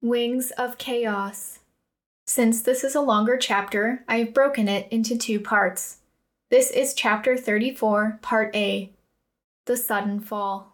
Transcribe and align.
Wings 0.00 0.52
of 0.52 0.78
Chaos. 0.78 1.58
Since 2.24 2.62
this 2.62 2.84
is 2.84 2.94
a 2.94 3.00
longer 3.00 3.36
chapter, 3.36 4.04
I 4.06 4.18
have 4.18 4.32
broken 4.32 4.68
it 4.68 4.86
into 4.92 5.18
two 5.18 5.40
parts. 5.40 5.96
This 6.50 6.70
is 6.70 6.94
chapter 6.94 7.36
34, 7.36 8.20
part 8.22 8.54
A 8.54 8.92
The 9.64 9.76
Sudden 9.76 10.20
Fall. 10.20 10.72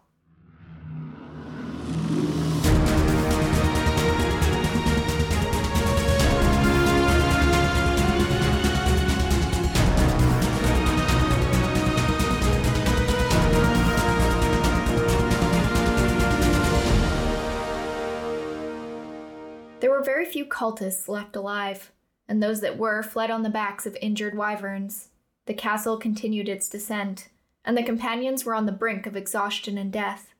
Were 19.95 20.03
very 20.03 20.25
few 20.25 20.45
cultists 20.45 21.07
left 21.07 21.37
alive, 21.37 21.93
and 22.27 22.43
those 22.43 22.59
that 22.59 22.77
were 22.77 23.01
fled 23.01 23.31
on 23.31 23.43
the 23.43 23.49
backs 23.49 23.85
of 23.85 23.95
injured 24.01 24.35
wyverns. 24.35 25.07
The 25.45 25.53
castle 25.53 25.95
continued 25.95 26.49
its 26.49 26.67
descent, 26.67 27.29
and 27.63 27.77
the 27.77 27.83
companions 27.83 28.43
were 28.43 28.55
on 28.55 28.65
the 28.65 28.73
brink 28.73 29.07
of 29.07 29.15
exhaustion 29.15 29.77
and 29.77 29.93
death. 29.93 30.33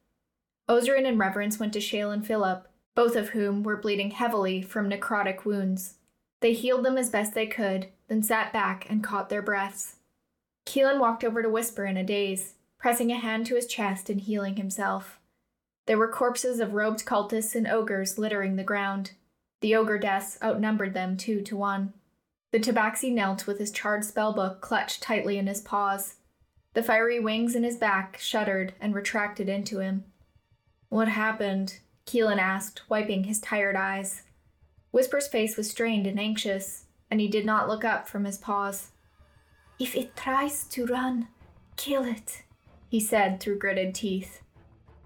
Oszaren 0.68 1.08
and 1.08 1.18
Reverence 1.18 1.58
went 1.58 1.72
to 1.72 1.80
Shale 1.80 2.12
and 2.12 2.28
Philip, 2.28 2.68
both 2.96 3.16
of 3.16 3.30
whom 3.30 3.64
were 3.64 3.78
bleeding 3.78 4.12
heavily 4.12 4.62
from 4.62 4.90
necrotic 4.90 5.46
wounds. 5.46 6.00
They 6.42 6.52
healed 6.52 6.84
them 6.84 6.98
as 6.98 7.10
best 7.10 7.34
they 7.34 7.48
could, 7.48 7.88
then 8.10 8.24
sat 8.24 8.52
back 8.52 8.86
and 8.90 9.02
caught 9.02 9.30
their 9.30 9.42
breaths. 9.42 9.96
Keelan 10.66 11.00
walked 11.00 11.24
over 11.24 11.42
to 11.42 11.50
Whisper 11.50 11.86
in 11.86 11.96
a 11.96 12.04
daze, 12.04 12.56
pressing 12.78 13.10
a 13.10 13.16
hand 13.16 13.46
to 13.46 13.56
his 13.56 13.68
chest 13.68 14.10
and 14.10 14.20
healing 14.20 14.58
himself. 14.58 15.22
There 15.86 15.98
were 15.98 16.10
corpses 16.10 16.60
of 16.60 16.74
robed 16.74 17.06
cultists 17.06 17.56
and 17.56 17.66
ogres 17.66 18.18
littering 18.18 18.58
the 18.58 18.64
ground. 18.66 19.12
The 19.66 19.76
ogre 19.76 19.98
deaths 19.98 20.38
outnumbered 20.44 20.94
them 20.94 21.18
two 21.18 21.42
to 21.42 21.58
one. 21.58 21.94
The 22.52 22.60
tabaxi 22.60 23.12
knelt 23.12 23.48
with 23.48 23.58
his 23.58 23.72
charred 23.72 24.04
spellbook 24.04 24.62
clutched 24.62 25.02
tightly 25.02 25.40
in 25.40 25.48
his 25.48 25.60
paws. 25.60 26.18
The 26.76 26.84
fiery 26.84 27.20
wings 27.20 27.56
in 27.56 27.64
his 27.64 27.76
back 27.76 28.20
shuddered 28.20 28.76
and 28.80 28.94
retracted 28.94 29.50
into 29.50 29.80
him. 29.80 30.04
What 30.90 31.08
happened? 31.08 31.80
Keelan 32.06 32.38
asked, 32.38 32.84
wiping 32.90 33.24
his 33.24 33.42
tired 33.42 33.76
eyes. 33.76 34.22
Whisper's 34.92 35.28
face 35.28 35.58
was 35.58 35.72
strained 35.72 36.06
and 36.06 36.20
anxious, 36.20 36.86
and 37.10 37.20
he 37.20 37.28
did 37.28 37.44
not 37.44 37.68
look 37.68 37.84
up 37.84 38.08
from 38.08 38.26
his 38.26 38.38
paws. 38.38 38.92
If 39.80 39.96
it 39.96 40.16
tries 40.16 40.66
to 40.66 40.86
run, 40.86 41.28
kill 41.76 42.04
it, 42.04 42.44
he 42.88 43.00
said 43.00 43.40
through 43.40 43.58
gritted 43.58 43.96
teeth. 43.96 44.44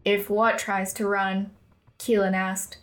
If 0.03 0.29
what 0.29 0.59
tries 0.59 0.91
to 0.95 1.07
run? 1.07 1.51
Keelan 1.97 2.33
asked. 2.33 2.79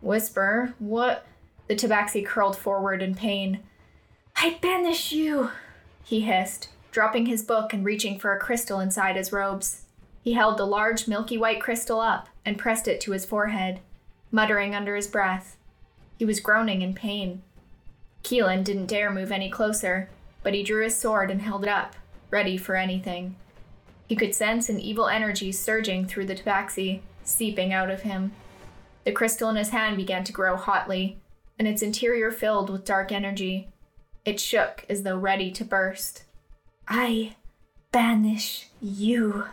Whisper, 0.00 0.74
what? 0.78 1.26
The 1.70 1.76
tabaxi 1.76 2.26
curled 2.26 2.56
forward 2.56 3.00
in 3.00 3.14
pain. 3.14 3.60
I 4.34 4.58
banish 4.60 5.12
you, 5.12 5.52
he 6.02 6.22
hissed, 6.22 6.70
dropping 6.90 7.26
his 7.26 7.44
book 7.44 7.72
and 7.72 7.84
reaching 7.84 8.18
for 8.18 8.34
a 8.34 8.40
crystal 8.40 8.80
inside 8.80 9.14
his 9.14 9.30
robes. 9.30 9.84
He 10.20 10.32
held 10.32 10.58
the 10.58 10.66
large 10.66 11.06
milky 11.06 11.38
white 11.38 11.60
crystal 11.60 12.00
up 12.00 12.28
and 12.44 12.58
pressed 12.58 12.88
it 12.88 13.00
to 13.02 13.12
his 13.12 13.24
forehead, 13.24 13.78
muttering 14.32 14.74
under 14.74 14.96
his 14.96 15.06
breath. 15.06 15.56
He 16.18 16.24
was 16.24 16.40
groaning 16.40 16.82
in 16.82 16.92
pain. 16.92 17.40
Keelan 18.24 18.64
didn't 18.64 18.86
dare 18.86 19.12
move 19.12 19.30
any 19.30 19.48
closer, 19.48 20.08
but 20.42 20.54
he 20.54 20.64
drew 20.64 20.82
his 20.82 20.96
sword 20.96 21.30
and 21.30 21.40
held 21.40 21.62
it 21.62 21.70
up, 21.70 21.94
ready 22.32 22.56
for 22.56 22.74
anything. 22.74 23.36
He 24.08 24.16
could 24.16 24.34
sense 24.34 24.68
an 24.68 24.80
evil 24.80 25.06
energy 25.06 25.52
surging 25.52 26.04
through 26.04 26.26
the 26.26 26.34
tabaxi, 26.34 27.02
seeping 27.22 27.72
out 27.72 27.92
of 27.92 28.02
him. 28.02 28.32
The 29.04 29.12
crystal 29.12 29.48
in 29.50 29.54
his 29.54 29.68
hand 29.68 29.96
began 29.96 30.24
to 30.24 30.32
grow 30.32 30.56
hotly, 30.56 31.20
and 31.60 31.68
its 31.68 31.82
interior 31.82 32.30
filled 32.30 32.70
with 32.70 32.86
dark 32.86 33.12
energy. 33.12 33.68
It 34.24 34.40
shook 34.40 34.86
as 34.88 35.02
though 35.02 35.18
ready 35.18 35.50
to 35.50 35.62
burst. 35.62 36.24
I 36.88 37.36
banish 37.92 38.68
you, 38.80 39.44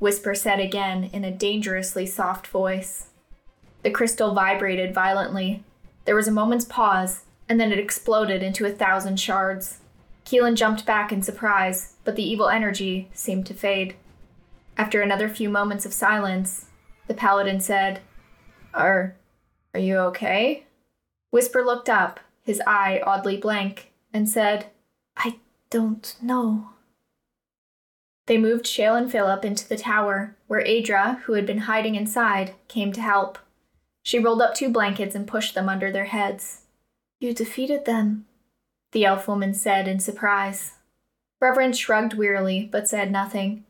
Whisper 0.00 0.34
said 0.34 0.58
again 0.58 1.08
in 1.12 1.22
a 1.22 1.30
dangerously 1.30 2.04
soft 2.04 2.48
voice. 2.48 3.10
The 3.84 3.92
crystal 3.92 4.34
vibrated 4.34 4.92
violently. 4.92 5.62
There 6.04 6.16
was 6.16 6.26
a 6.26 6.32
moment's 6.32 6.64
pause, 6.64 7.26
and 7.48 7.60
then 7.60 7.70
it 7.70 7.78
exploded 7.78 8.42
into 8.42 8.66
a 8.66 8.72
thousand 8.72 9.20
shards. 9.20 9.78
Keelan 10.24 10.56
jumped 10.56 10.84
back 10.84 11.12
in 11.12 11.22
surprise, 11.22 11.92
but 12.02 12.16
the 12.16 12.28
evil 12.28 12.48
energy 12.48 13.08
seemed 13.14 13.46
to 13.46 13.54
fade. 13.54 13.94
After 14.76 15.00
another 15.00 15.28
few 15.28 15.48
moments 15.48 15.86
of 15.86 15.92
silence, 15.92 16.66
the 17.06 17.14
paladin 17.14 17.60
said, 17.60 18.00
are. 18.74 19.14
are 19.72 19.80
you 19.80 19.98
okay? 19.98 20.64
Whisper 21.36 21.62
looked 21.62 21.90
up, 21.90 22.18
his 22.44 22.62
eye 22.66 22.98
oddly 23.04 23.36
blank, 23.36 23.92
and 24.10 24.26
said, 24.26 24.68
I 25.18 25.38
don't 25.68 26.16
know. 26.22 26.70
They 28.24 28.38
moved 28.38 28.66
Shale 28.66 28.94
and 28.94 29.12
Philip 29.12 29.44
into 29.44 29.68
the 29.68 29.76
tower, 29.76 30.34
where 30.46 30.64
Adra, 30.64 31.20
who 31.24 31.34
had 31.34 31.44
been 31.44 31.68
hiding 31.68 31.94
inside, 31.94 32.54
came 32.68 32.90
to 32.94 33.02
help. 33.02 33.38
She 34.02 34.18
rolled 34.18 34.40
up 34.40 34.54
two 34.54 34.70
blankets 34.70 35.14
and 35.14 35.28
pushed 35.28 35.54
them 35.54 35.68
under 35.68 35.92
their 35.92 36.06
heads. 36.06 36.62
You 37.20 37.34
defeated 37.34 37.84
them, 37.84 38.24
the 38.92 39.04
elf 39.04 39.28
woman 39.28 39.52
said 39.52 39.86
in 39.86 40.00
surprise. 40.00 40.76
Reverence 41.38 41.76
shrugged 41.76 42.14
wearily, 42.14 42.66
but 42.72 42.88
said 42.88 43.12
nothing. 43.12 43.66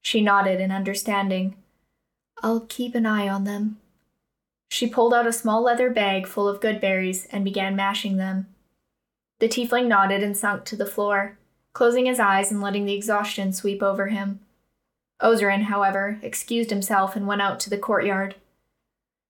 She 0.00 0.20
nodded 0.20 0.60
in 0.60 0.70
understanding. 0.70 1.56
I'll 2.40 2.60
keep 2.60 2.94
an 2.94 3.04
eye 3.04 3.28
on 3.28 3.42
them, 3.42 3.79
she 4.80 4.86
pulled 4.86 5.12
out 5.12 5.26
a 5.26 5.32
small 5.32 5.62
leather 5.62 5.90
bag 5.90 6.26
full 6.26 6.48
of 6.48 6.62
good 6.62 6.80
berries 6.80 7.26
and 7.30 7.44
began 7.44 7.76
mashing 7.76 8.16
them. 8.16 8.46
The 9.38 9.46
tiefling 9.46 9.88
nodded 9.88 10.22
and 10.22 10.34
sunk 10.34 10.64
to 10.64 10.74
the 10.74 10.86
floor, 10.86 11.36
closing 11.74 12.06
his 12.06 12.18
eyes 12.18 12.50
and 12.50 12.62
letting 12.62 12.86
the 12.86 12.94
exhaustion 12.94 13.52
sweep 13.52 13.82
over 13.82 14.06
him. 14.06 14.40
Oszaren, 15.20 15.64
however, 15.64 16.18
excused 16.22 16.70
himself 16.70 17.14
and 17.14 17.26
went 17.26 17.42
out 17.42 17.60
to 17.60 17.68
the 17.68 17.76
courtyard. 17.76 18.36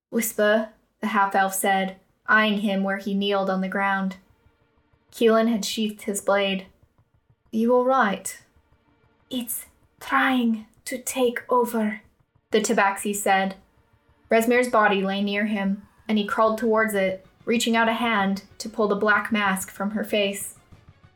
Whisper, 0.09 0.69
the 1.01 1.07
half 1.07 1.35
elf 1.35 1.53
said, 1.53 1.97
eyeing 2.27 2.59
him 2.59 2.85
where 2.85 2.99
he 2.99 3.13
kneeled 3.13 3.49
on 3.49 3.59
the 3.59 3.67
ground. 3.67 4.15
Keelan 5.11 5.49
had 5.49 5.65
sheathed 5.65 6.03
his 6.03 6.21
blade. 6.21 6.67
You 7.51 7.75
all 7.75 7.83
right? 7.83 8.41
It's 9.29 9.65
trying 9.99 10.67
to 10.85 10.97
take 10.97 11.41
over, 11.49 12.03
the 12.51 12.61
tabaxi 12.61 13.13
said, 13.13 13.55
Rezmir's 14.31 14.69
body 14.69 15.03
lay 15.03 15.21
near 15.21 15.45
him, 15.45 15.83
and 16.07 16.17
he 16.17 16.25
crawled 16.25 16.57
towards 16.57 16.93
it, 16.93 17.25
reaching 17.43 17.75
out 17.75 17.89
a 17.89 17.93
hand 17.93 18.43
to 18.59 18.69
pull 18.69 18.87
the 18.87 18.95
black 18.95 19.31
mask 19.31 19.69
from 19.69 19.91
her 19.91 20.05
face. 20.05 20.55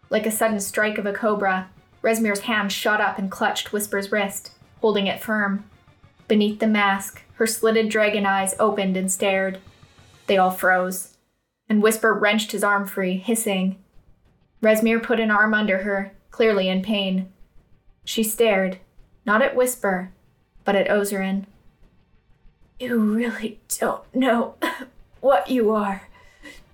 Like 0.09 0.25
a 0.25 0.31
sudden 0.31 0.59
strike 0.59 0.97
of 0.97 1.05
a 1.05 1.13
cobra, 1.13 1.69
Rezmir's 2.01 2.41
hand 2.41 2.71
shot 2.71 2.99
up 2.99 3.17
and 3.17 3.31
clutched 3.31 3.71
Whisper's 3.71 4.11
wrist, 4.11 4.51
holding 4.81 5.07
it 5.07 5.21
firm. 5.21 5.63
Beneath 6.27 6.59
the 6.59 6.67
mask, 6.67 7.23
her 7.35 7.47
slitted 7.47 7.89
dragon 7.89 8.25
eyes 8.25 8.53
opened 8.59 8.97
and 8.97 9.11
stared. 9.11 9.59
They 10.27 10.37
all 10.37 10.51
froze, 10.51 11.15
and 11.69 11.81
Whisper 11.81 12.13
wrenched 12.13 12.51
his 12.51 12.63
arm 12.63 12.85
free, 12.85 13.17
hissing. 13.17 13.77
Rezmir 14.61 15.01
put 15.01 15.19
an 15.19 15.31
arm 15.31 15.53
under 15.53 15.79
her, 15.79 16.11
clearly 16.31 16.67
in 16.67 16.81
pain. 16.81 17.31
She 18.03 18.23
stared, 18.23 18.79
not 19.25 19.41
at 19.41 19.55
Whisper, 19.55 20.11
but 20.63 20.75
at 20.75 20.89
Oszaren. 20.89 21.45
You 22.79 22.99
really 22.99 23.59
don't 23.79 24.03
know 24.13 24.55
what 25.21 25.49
you 25.49 25.71
are, 25.71 26.09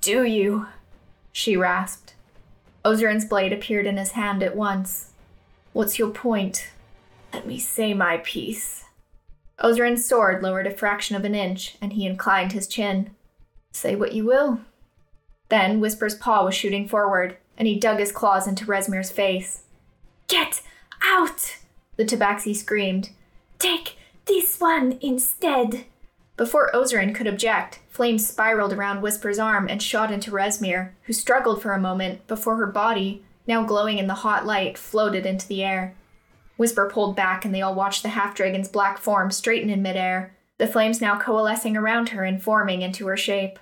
do 0.02 0.24
you? 0.24 0.68
She 1.32 1.56
rasped. 1.56 2.16
Oszaren's 2.84 3.26
blade 3.26 3.54
appeared 3.54 3.86
in 3.86 3.98
his 3.98 4.14
hand 4.14 4.42
at 4.42 4.56
once. 4.56 5.12
What's 5.74 6.00
your 6.00 6.10
point? 6.10 6.70
Let 7.32 7.46
me 7.46 7.60
say 7.60 7.94
my 7.94 8.18
piece. 8.18 8.86
Oszaren's 9.60 10.04
sword 10.04 10.42
lowered 10.42 10.66
a 10.66 10.72
fraction 10.72 11.16
of 11.16 11.24
an 11.24 11.36
inch, 11.36 11.78
and 11.82 11.94
he 11.94 12.08
inclined 12.08 12.52
his 12.52 12.68
chin. 12.68 13.12
Say 13.72 13.96
what 13.96 14.14
you 14.14 14.26
will. 14.26 14.62
Then 15.50 15.80
Whisper's 15.80 16.16
paw 16.16 16.44
was 16.44 16.56
shooting 16.56 16.88
forward, 16.88 17.38
and 17.58 17.68
he 17.68 17.80
dug 17.80 18.00
his 18.00 18.12
claws 18.12 18.48
into 18.48 18.66
Rezmir's 18.66 19.12
face. 19.12 19.62
Get 20.28 20.62
out! 21.04 21.58
The 21.96 22.06
tabaxi 22.06 22.56
screamed. 22.56 23.12
Take 23.60 23.98
this 24.26 24.60
one 24.60 24.98
instead. 25.02 25.86
Before 26.38 26.72
Oszaren 26.74 27.14
could 27.14 27.28
object, 27.28 27.80
flames 27.90 28.26
spiraled 28.26 28.74
around 28.74 29.02
Whisper's 29.02 29.38
arm 29.40 29.68
and 29.70 29.82
shot 29.82 30.12
into 30.12 30.32
Rezmir, 30.32 30.92
who 31.04 31.14
struggled 31.14 31.62
for 31.62 31.74
a 31.74 31.80
moment 31.80 32.26
before 32.28 32.56
her 32.56 32.68
body, 32.68 33.24
now 33.46 33.64
glowing 33.64 33.98
in 33.98 34.08
the 34.08 34.16
hot 34.16 34.46
light, 34.46 34.78
floated 34.78 35.26
into 35.26 35.48
the 35.48 35.64
air. 35.64 35.96
Whisper 36.58 36.90
pulled 36.92 37.16
back 37.16 37.44
and 37.44 37.54
they 37.54 37.62
all 37.62 37.76
watched 37.76 38.04
the 38.04 38.10
half 38.10 38.36
dragon's 38.36 38.70
black 38.70 38.98
form 38.98 39.32
straighten 39.32 39.70
in 39.70 39.82
midair, 39.82 40.36
the 40.58 40.68
flames 40.68 41.02
now 41.02 41.20
coalescing 41.20 41.76
around 41.76 42.10
her 42.10 42.24
and 42.24 42.42
forming 42.42 42.82
into 42.82 43.08
her 43.08 43.18
shape. 43.18 43.58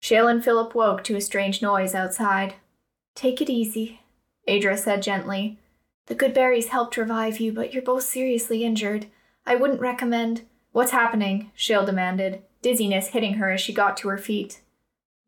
Shale 0.00 0.28
and 0.28 0.44
Philip 0.44 0.74
woke 0.74 1.02
to 1.04 1.16
a 1.16 1.20
strange 1.20 1.62
noise 1.62 1.94
outside. 1.94 2.56
Take 3.14 3.40
it 3.40 3.48
easy, 3.48 4.00
Adra 4.46 4.78
said 4.78 5.02
gently. 5.02 5.58
The 6.06 6.14
good 6.14 6.34
berries 6.34 6.68
helped 6.68 6.98
revive 6.98 7.40
you, 7.40 7.52
but 7.52 7.72
you're 7.72 7.82
both 7.82 8.02
seriously 8.02 8.64
injured. 8.64 9.06
I 9.46 9.56
wouldn't 9.56 9.80
recommend. 9.80 10.42
What's 10.74 10.90
happening? 10.90 11.52
Shale 11.54 11.86
demanded, 11.86 12.42
dizziness 12.60 13.10
hitting 13.10 13.34
her 13.34 13.52
as 13.52 13.60
she 13.60 13.72
got 13.72 13.96
to 13.98 14.08
her 14.08 14.18
feet. 14.18 14.60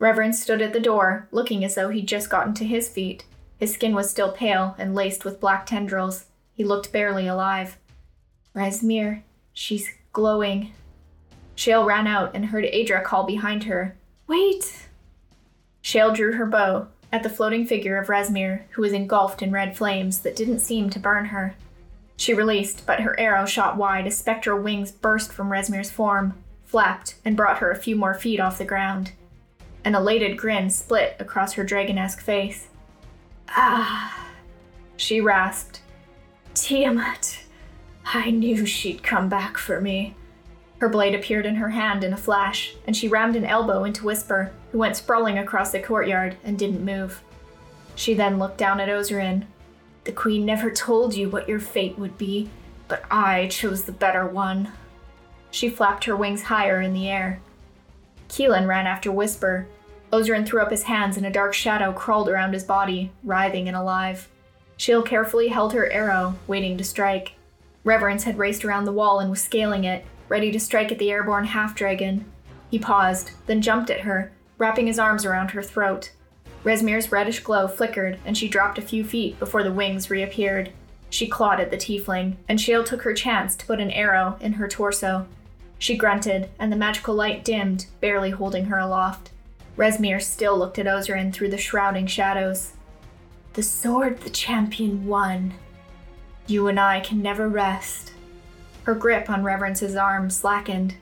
Reverence 0.00 0.42
stood 0.42 0.60
at 0.60 0.72
the 0.72 0.80
door, 0.80 1.28
looking 1.30 1.64
as 1.64 1.76
though 1.76 1.88
he'd 1.88 2.08
just 2.08 2.28
gotten 2.28 2.52
to 2.54 2.64
his 2.64 2.88
feet. 2.88 3.24
His 3.56 3.72
skin 3.72 3.94
was 3.94 4.10
still 4.10 4.32
pale 4.32 4.74
and 4.76 4.92
laced 4.92 5.24
with 5.24 5.38
black 5.38 5.64
tendrils. 5.64 6.24
He 6.52 6.64
looked 6.64 6.90
barely 6.90 7.28
alive. 7.28 7.78
Rezmir, 8.56 9.22
she's 9.52 9.88
glowing. 10.12 10.72
Shale 11.54 11.84
ran 11.84 12.08
out 12.08 12.34
and 12.34 12.46
heard 12.46 12.64
Adra 12.64 13.04
call 13.04 13.22
behind 13.22 13.64
her. 13.64 13.96
Wait! 14.26 14.88
Shale 15.80 16.12
drew 16.12 16.32
her 16.32 16.46
bow 16.46 16.88
at 17.12 17.22
the 17.22 17.30
floating 17.30 17.68
figure 17.68 17.98
of 17.98 18.08
Rezmir, 18.08 18.62
who 18.70 18.82
was 18.82 18.92
engulfed 18.92 19.42
in 19.42 19.52
red 19.52 19.76
flames 19.76 20.18
that 20.22 20.34
didn't 20.34 20.58
seem 20.58 20.90
to 20.90 20.98
burn 20.98 21.26
her. 21.26 21.54
She 22.16 22.34
released, 22.34 22.86
but 22.86 23.00
her 23.00 23.18
arrow 23.18 23.46
shot 23.46 23.76
wide 23.76 24.06
as 24.06 24.16
spectral 24.16 24.60
wings 24.60 24.90
burst 24.90 25.32
from 25.32 25.50
Rezmir's 25.50 25.90
form, 25.90 26.34
flapped, 26.64 27.16
and 27.24 27.36
brought 27.36 27.58
her 27.58 27.70
a 27.70 27.76
few 27.76 27.94
more 27.96 28.14
feet 28.14 28.40
off 28.40 28.58
the 28.58 28.64
ground. 28.64 29.12
An 29.84 29.94
elated 29.94 30.36
grin 30.36 30.70
split 30.70 31.16
across 31.18 31.52
her 31.52 31.64
dragonesque 31.64 32.20
face. 32.20 32.68
Ah, 33.50 34.30
she 34.96 35.20
rasped. 35.20 35.80
Tiamat, 36.54 37.40
I 38.06 38.30
knew 38.30 38.64
she'd 38.66 39.02
come 39.02 39.28
back 39.28 39.58
for 39.58 39.80
me. 39.80 40.14
Her 40.78 40.88
blade 40.88 41.14
appeared 41.14 41.46
in 41.46 41.56
her 41.56 41.70
hand 41.70 42.02
in 42.02 42.12
a 42.12 42.18
flash, 42.18 42.74
and 42.86 42.96
she 42.96 43.08
rammed 43.08 43.36
an 43.36 43.44
elbow 43.44 43.84
into 43.84 44.04
Whisper, 44.04 44.52
who 44.72 44.78
went 44.78 44.96
sprawling 44.96 45.38
across 45.38 45.72
the 45.72 45.80
courtyard 45.80 46.36
and 46.44 46.58
didn't 46.58 46.84
move. 46.84 47.22
She 47.94 48.12
then 48.14 48.38
looked 48.38 48.58
down 48.58 48.80
at 48.80 48.88
Oszaren. 48.88 49.44
The 50.06 50.12
Queen 50.12 50.46
never 50.46 50.70
told 50.70 51.14
you 51.14 51.28
what 51.28 51.48
your 51.48 51.58
fate 51.58 51.98
would 51.98 52.16
be, 52.16 52.48
but 52.86 53.04
I 53.10 53.48
chose 53.48 53.82
the 53.82 53.92
better 53.92 54.24
one. 54.24 54.70
She 55.50 55.68
flapped 55.68 56.04
her 56.04 56.16
wings 56.16 56.44
higher 56.44 56.80
in 56.80 56.92
the 56.94 57.08
air. 57.08 57.40
Keelan 58.28 58.68
ran 58.68 58.86
after 58.86 59.10
Whisper, 59.10 59.66
Oszaren 60.12 60.46
threw 60.46 60.62
up 60.62 60.70
his 60.70 60.84
hands 60.84 61.16
and 61.16 61.26
a 61.26 61.30
dark 61.30 61.54
shadow 61.54 61.92
crawled 61.92 62.28
around 62.28 62.52
his 62.52 62.62
body, 62.62 63.10
writhing 63.24 63.66
and 63.66 63.76
alive. 63.76 64.28
Shale 64.76 65.02
carefully 65.02 65.48
held 65.48 65.72
her 65.72 65.90
arrow, 65.90 66.36
waiting 66.46 66.78
to 66.78 66.84
strike. 66.84 67.32
Reverence 67.82 68.22
had 68.22 68.38
raced 68.38 68.64
around 68.64 68.84
the 68.84 68.92
wall 68.92 69.18
and 69.18 69.28
was 69.28 69.42
scaling 69.42 69.82
it, 69.82 70.04
ready 70.28 70.52
to 70.52 70.60
strike 70.60 70.92
at 70.92 71.00
the 71.00 71.10
airborne 71.10 71.46
half 71.46 71.74
dragon. 71.74 72.24
He 72.70 72.78
paused, 72.78 73.32
then 73.46 73.60
jumped 73.60 73.90
at 73.90 74.02
her, 74.02 74.30
wrapping 74.56 74.86
his 74.86 75.00
arms 75.00 75.24
around 75.26 75.50
her 75.50 75.62
throat. 75.64 76.12
Rezmir's 76.66 77.12
reddish 77.12 77.38
glow 77.40 77.68
flickered, 77.68 78.18
and 78.24 78.36
she 78.36 78.48
dropped 78.48 78.76
a 78.76 78.82
few 78.82 79.04
feet 79.04 79.38
before 79.38 79.62
the 79.62 79.72
wings 79.72 80.10
reappeared. 80.10 80.72
She 81.08 81.28
clawed 81.28 81.60
at 81.60 81.70
the 81.70 81.76
tiefling, 81.76 82.34
and 82.48 82.60
Shale 82.60 82.82
took 82.82 83.02
her 83.02 83.14
chance 83.14 83.54
to 83.54 83.66
put 83.66 83.78
an 83.78 83.92
arrow 83.92 84.36
in 84.40 84.54
her 84.54 84.66
torso. 84.66 85.28
She 85.78 85.96
grunted, 85.96 86.50
and 86.58 86.72
the 86.72 86.76
magical 86.76 87.14
light 87.14 87.44
dimmed, 87.44 87.86
barely 88.00 88.30
holding 88.30 88.64
her 88.64 88.80
aloft. 88.80 89.30
Rezmir 89.76 90.20
still 90.20 90.58
looked 90.58 90.80
at 90.80 90.86
Oszaren 90.86 91.32
through 91.32 91.50
the 91.50 91.56
shrouding 91.56 92.08
shadows. 92.08 92.72
The 93.52 93.62
sword 93.62 94.22
the 94.22 94.30
champion 94.30 95.06
won. 95.06 95.54
You 96.48 96.66
and 96.66 96.80
I 96.80 96.98
can 96.98 97.22
never 97.22 97.48
rest. 97.48 98.12
Her 98.82 98.94
grip 98.96 99.30
on 99.30 99.44
Reverence's 99.44 99.94
arm 99.94 100.30
slackened. 100.30 100.96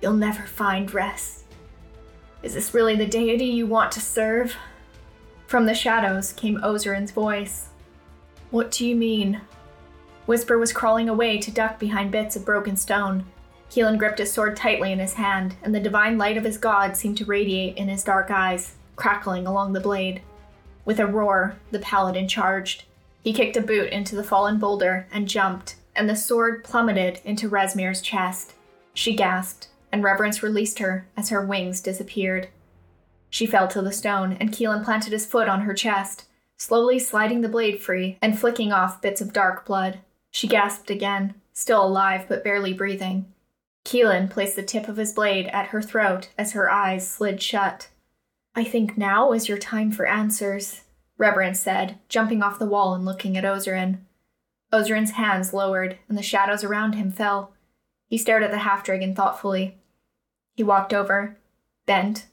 You'll 0.00 0.12
never 0.12 0.46
find 0.46 0.94
rest. 0.94 1.42
Is 2.44 2.54
this 2.54 2.72
really 2.72 2.94
the 2.94 3.04
deity 3.04 3.46
you 3.46 3.66
want 3.66 3.90
to 3.92 4.00
serve? 4.00 4.54
From 5.46 5.66
the 5.66 5.74
shadows 5.74 6.32
came 6.32 6.60
Oszaren's 6.62 7.12
voice. 7.12 7.68
What 8.50 8.72
do 8.72 8.86
you 8.86 8.96
mean? 8.96 9.40
Whisper 10.26 10.58
was 10.58 10.72
crawling 10.72 11.08
away 11.08 11.38
to 11.38 11.52
duck 11.52 11.78
behind 11.78 12.10
bits 12.10 12.34
of 12.34 12.44
broken 12.44 12.76
stone. 12.76 13.24
Keelan 13.70 13.96
gripped 13.96 14.18
his 14.18 14.32
sword 14.32 14.56
tightly 14.56 14.90
in 14.90 14.98
his 14.98 15.14
hand, 15.14 15.54
and 15.62 15.72
the 15.72 15.80
divine 15.80 16.18
light 16.18 16.36
of 16.36 16.44
his 16.44 16.58
god 16.58 16.96
seemed 16.96 17.16
to 17.18 17.24
radiate 17.24 17.76
in 17.76 17.88
his 17.88 18.02
dark 18.02 18.30
eyes, 18.30 18.74
crackling 18.96 19.46
along 19.46 19.72
the 19.72 19.80
blade. 19.80 20.22
With 20.84 20.98
a 20.98 21.06
roar, 21.06 21.56
the 21.70 21.78
paladin 21.78 22.26
charged. 22.26 22.84
He 23.22 23.32
kicked 23.32 23.56
a 23.56 23.60
boot 23.60 23.90
into 23.90 24.16
the 24.16 24.24
fallen 24.24 24.58
boulder 24.58 25.06
and 25.12 25.28
jumped, 25.28 25.76
and 25.94 26.08
the 26.08 26.16
sword 26.16 26.64
plummeted 26.64 27.20
into 27.24 27.48
Rezmir's 27.48 28.00
chest. 28.00 28.54
She 28.94 29.14
gasped, 29.14 29.68
and 29.92 30.02
Reverence 30.02 30.42
released 30.42 30.80
her 30.80 31.06
as 31.16 31.28
her 31.28 31.44
wings 31.44 31.80
disappeared. 31.80 32.48
She 33.36 33.44
fell 33.44 33.68
to 33.68 33.82
the 33.82 33.92
stone, 33.92 34.38
and 34.40 34.50
Keelan 34.50 34.82
planted 34.82 35.12
his 35.12 35.26
foot 35.26 35.46
on 35.46 35.60
her 35.60 35.74
chest, 35.74 36.24
slowly 36.56 36.98
sliding 36.98 37.42
the 37.42 37.50
blade 37.50 37.82
free 37.82 38.16
and 38.22 38.38
flicking 38.38 38.72
off 38.72 39.02
bits 39.02 39.20
of 39.20 39.34
dark 39.34 39.66
blood. 39.66 39.98
She 40.30 40.48
gasped 40.48 40.88
again, 40.88 41.34
still 41.52 41.84
alive 41.84 42.24
but 42.30 42.42
barely 42.42 42.72
breathing. 42.72 43.30
Keelan 43.84 44.30
placed 44.30 44.56
the 44.56 44.62
tip 44.62 44.88
of 44.88 44.96
his 44.96 45.12
blade 45.12 45.48
at 45.48 45.66
her 45.66 45.82
throat 45.82 46.30
as 46.38 46.52
her 46.52 46.70
eyes 46.70 47.06
slid 47.06 47.42
shut. 47.42 47.90
I 48.54 48.64
think 48.64 48.96
now 48.96 49.32
is 49.32 49.50
your 49.50 49.58
time 49.58 49.92
for 49.92 50.06
answers, 50.06 50.84
Reverence 51.18 51.60
said, 51.60 51.98
jumping 52.08 52.42
off 52.42 52.58
the 52.58 52.64
wall 52.64 52.94
and 52.94 53.04
looking 53.04 53.36
at 53.36 53.44
Oszaren. 53.44 53.98
Oszaren's 54.72 55.10
hands 55.10 55.52
lowered, 55.52 55.98
and 56.08 56.16
the 56.16 56.22
shadows 56.22 56.64
around 56.64 56.94
him 56.94 57.12
fell. 57.12 57.52
He 58.08 58.16
stared 58.16 58.42
at 58.42 58.50
the 58.50 58.60
half 58.60 58.82
dragon 58.82 59.14
thoughtfully. 59.14 59.76
He 60.54 60.62
walked 60.62 60.94
over, 60.94 61.36
bent, 61.84 62.24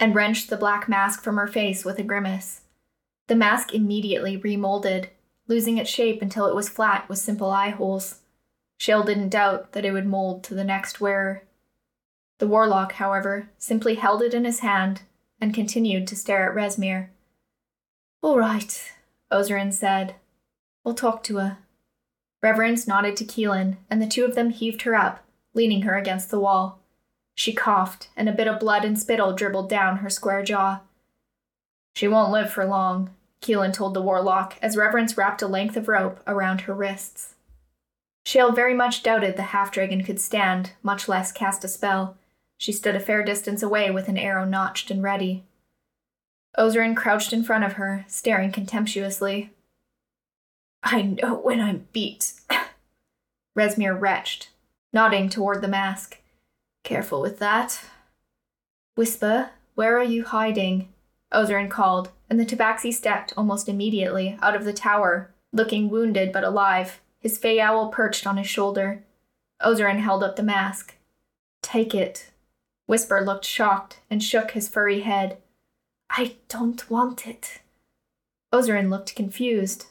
and 0.00 0.14
wrenched 0.14 0.48
the 0.48 0.56
black 0.56 0.88
mask 0.88 1.22
from 1.22 1.36
her 1.36 1.46
face 1.46 1.84
with 1.84 1.98
a 1.98 2.02
grimace. 2.02 2.62
The 3.28 3.36
mask 3.36 3.74
immediately 3.74 4.36
remolded, 4.38 5.10
losing 5.46 5.78
its 5.78 5.90
shape 5.90 6.22
until 6.22 6.46
it 6.46 6.54
was 6.54 6.68
flat 6.68 7.08
with 7.08 7.18
simple 7.18 7.50
eye 7.50 7.68
holes. 7.68 8.20
Shale 8.78 9.04
didn't 9.04 9.28
doubt 9.28 9.72
that 9.72 9.84
it 9.84 9.92
would 9.92 10.06
mold 10.06 10.42
to 10.44 10.54
the 10.54 10.64
next 10.64 11.00
wearer. 11.00 11.44
The 12.38 12.48
warlock, 12.48 12.94
however, 12.94 13.50
simply 13.58 13.96
held 13.96 14.22
it 14.22 14.32
in 14.32 14.46
his 14.46 14.60
hand 14.60 15.02
and 15.38 15.54
continued 15.54 16.06
to 16.08 16.16
stare 16.16 16.50
at 16.50 16.56
Resmir. 16.56 17.08
All 18.22 18.38
right, 18.38 18.92
Oszaren 19.30 19.72
said. 19.72 20.14
We'll 20.82 20.94
talk 20.94 21.22
to 21.24 21.36
her. 21.36 21.58
Reverence 22.42 22.86
nodded 22.88 23.16
to 23.18 23.24
Keelan, 23.24 23.76
and 23.90 24.00
the 24.00 24.06
two 24.06 24.24
of 24.24 24.34
them 24.34 24.50
heaved 24.50 24.82
her 24.82 24.94
up, 24.94 25.22
leaning 25.52 25.82
her 25.82 25.96
against 25.96 26.30
the 26.30 26.40
wall. 26.40 26.79
She 27.34 27.52
coughed, 27.52 28.08
and 28.16 28.28
a 28.28 28.32
bit 28.32 28.48
of 28.48 28.60
blood 28.60 28.84
and 28.84 28.98
spittle 28.98 29.32
dribbled 29.32 29.68
down 29.68 29.98
her 29.98 30.10
square 30.10 30.42
jaw. 30.42 30.80
She 31.94 32.06
won't 32.06 32.32
live 32.32 32.52
for 32.52 32.64
long, 32.64 33.10
Keelan 33.40 33.72
told 33.72 33.94
the 33.94 34.02
warlock 34.02 34.56
as 34.60 34.76
Reverence 34.76 35.16
wrapped 35.16 35.42
a 35.42 35.46
length 35.46 35.76
of 35.76 35.88
rope 35.88 36.20
around 36.26 36.62
her 36.62 36.74
wrists. 36.74 37.34
Shale 38.24 38.52
very 38.52 38.74
much 38.74 39.02
doubted 39.02 39.36
the 39.36 39.42
half 39.42 39.72
dragon 39.72 40.04
could 40.04 40.20
stand, 40.20 40.72
much 40.82 41.08
less 41.08 41.32
cast 41.32 41.64
a 41.64 41.68
spell. 41.68 42.16
She 42.58 42.72
stood 42.72 42.94
a 42.94 43.00
fair 43.00 43.24
distance 43.24 43.62
away 43.62 43.90
with 43.90 44.08
an 44.08 44.18
arrow 44.18 44.44
notched 44.44 44.90
and 44.90 45.02
ready. 45.02 45.44
Oszaren 46.58 46.94
crouched 46.94 47.32
in 47.32 47.42
front 47.42 47.64
of 47.64 47.74
her, 47.74 48.04
staring 48.08 48.52
contemptuously. 48.52 49.50
I 50.82 51.02
know 51.02 51.34
when 51.36 51.60
I'm 51.60 51.88
beat. 51.92 52.34
Rezmir 53.58 53.98
retched, 53.98 54.50
nodding 54.92 55.28
toward 55.28 55.62
the 55.62 55.68
mask. 55.68 56.19
Careful 56.82 57.20
with 57.20 57.38
that. 57.38 57.84
Whisper, 58.96 59.50
where 59.74 59.98
are 59.98 60.04
you 60.04 60.24
hiding? 60.24 60.88
Oszaren 61.32 61.70
called, 61.70 62.10
and 62.28 62.40
the 62.40 62.44
tabaxi 62.44 62.92
stepped 62.92 63.32
almost 63.36 63.68
immediately 63.68 64.36
out 64.42 64.56
of 64.56 64.64
the 64.64 64.72
tower, 64.72 65.30
looking 65.52 65.88
wounded 65.88 66.32
but 66.32 66.44
alive 66.44 67.00
his 67.20 67.36
fey 67.36 67.60
owl 67.60 67.88
perched 67.88 68.26
on 68.26 68.38
his 68.38 68.48
shoulder. 68.48 69.04
Oszaren 69.62 70.00
held 70.00 70.24
up 70.24 70.36
the 70.36 70.42
mask. 70.42 70.96
Take 71.62 71.94
it. 71.94 72.30
Whisper 72.86 73.20
looked 73.20 73.44
shocked 73.44 74.00
and 74.10 74.22
shook 74.22 74.52
his 74.52 74.68
furry 74.68 75.00
head. 75.00 75.36
I 76.08 76.36
don't 76.48 76.90
want 76.90 77.26
it. 77.26 77.60
Oszaren 78.52 78.88
looked 78.88 79.14
confused. 79.14 79.86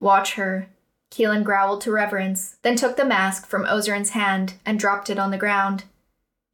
Watch 0.00 0.34
her. 0.34 0.70
Keelan 1.10 1.44
growled 1.44 1.80
to 1.82 1.92
Reverence, 1.92 2.56
then 2.62 2.76
took 2.76 2.96
the 2.96 3.04
mask 3.04 3.46
from 3.46 3.64
Oszaren's 3.64 4.10
hand 4.10 4.54
and 4.66 4.78
dropped 4.78 5.08
it 5.08 5.18
on 5.18 5.30
the 5.30 5.38
ground. 5.38 5.84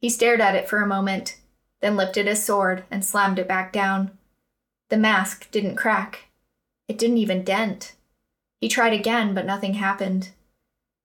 He 0.01 0.09
stared 0.09 0.41
at 0.41 0.55
it 0.55 0.69
for 0.69 0.81
a 0.81 0.87
moment, 0.87 1.37
then 1.81 1.95
lifted 1.95 2.27
his 2.27 2.43
sword 2.43 2.83
and 2.91 3.03
slammed 3.03 3.39
it 3.39 3.47
back 3.47 3.71
down. 3.71 4.11
The 4.89 4.97
mask 4.97 5.49
didn't 5.51 5.75
crack. 5.75 6.29
It 6.87 6.97
didn't 6.97 7.17
even 7.17 7.43
dent. 7.43 7.93
He 8.61 8.69
tried 8.69 8.93
again, 8.93 9.33
but 9.33 9.45
nothing 9.45 9.75
happened. 9.75 10.29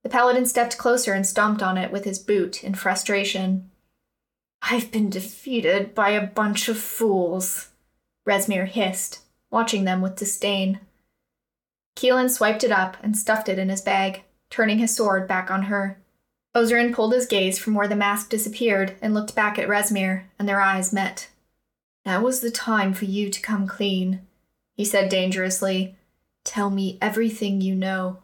The 0.03 0.09
paladin 0.09 0.47
stepped 0.47 0.79
closer 0.79 1.13
and 1.13 1.27
stomped 1.27 1.63
on 1.63 1.77
it 1.77 1.93
with 1.93 2.05
his 2.05 2.19
boot 2.19 2.65
in 2.65 2.75
frustration. 2.75 3.71
I've 4.63 4.91
been 4.91 5.11
defeated 5.11 5.95
by 5.95 6.11
a 6.11 6.27
bunch 6.27 6.69
of 6.69 6.79
fools, 6.79 7.69
Rezmir 8.27 8.67
hissed, 8.67 9.21
watching 9.51 9.85
them 9.85 10.01
with 10.01 10.17
disdain. 10.17 10.81
Keelan 11.97 12.31
swiped 12.31 12.65
it 12.65 12.71
up 12.71 12.97
and 13.03 13.17
stuffed 13.17 13.49
it 13.49 13.59
in 13.59 13.69
his 13.69 13.81
bag, 13.81 14.23
turning 14.49 14.79
his 14.79 14.95
sword 14.95 15.27
back 15.27 15.51
on 15.51 15.65
her. 15.65 16.00
Oszaren 16.55 16.93
pulled 16.93 17.13
his 17.13 17.27
gaze 17.27 17.59
from 17.59 17.75
where 17.75 17.89
the 17.89 17.97
mask 17.97 18.29
disappeared 18.29 18.97
and 19.01 19.15
looked 19.15 19.35
back 19.35 19.59
at 19.59 19.69
Rezmir, 19.69 20.25
and 20.39 20.49
their 20.49 20.61
eyes 20.61 20.93
met. 20.93 21.29
Now 22.05 22.23
was 22.23 22.41
the 22.41 22.51
time 22.51 22.93
for 22.93 23.05
you 23.05 23.31
to 23.31 23.41
come 23.41 23.67
clean, 23.67 24.21
he 24.75 24.85
said 24.85 25.11
dangerously, 25.11 25.95
Tell 26.43 26.71
me 26.71 26.99
everything 27.03 27.61
you 27.61 27.75
know. 27.75 28.19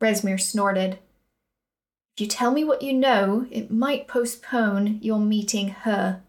Rezmir 0.00 0.40
snorted. 0.40 0.98
If 2.14 2.22
you 2.22 2.26
tell 2.26 2.50
me 2.50 2.64
what 2.64 2.82
you 2.82 2.92
know, 2.92 3.46
it 3.50 3.70
might 3.70 4.08
postpone 4.08 4.98
your 5.02 5.20
meeting 5.20 5.68
her. 5.68 6.22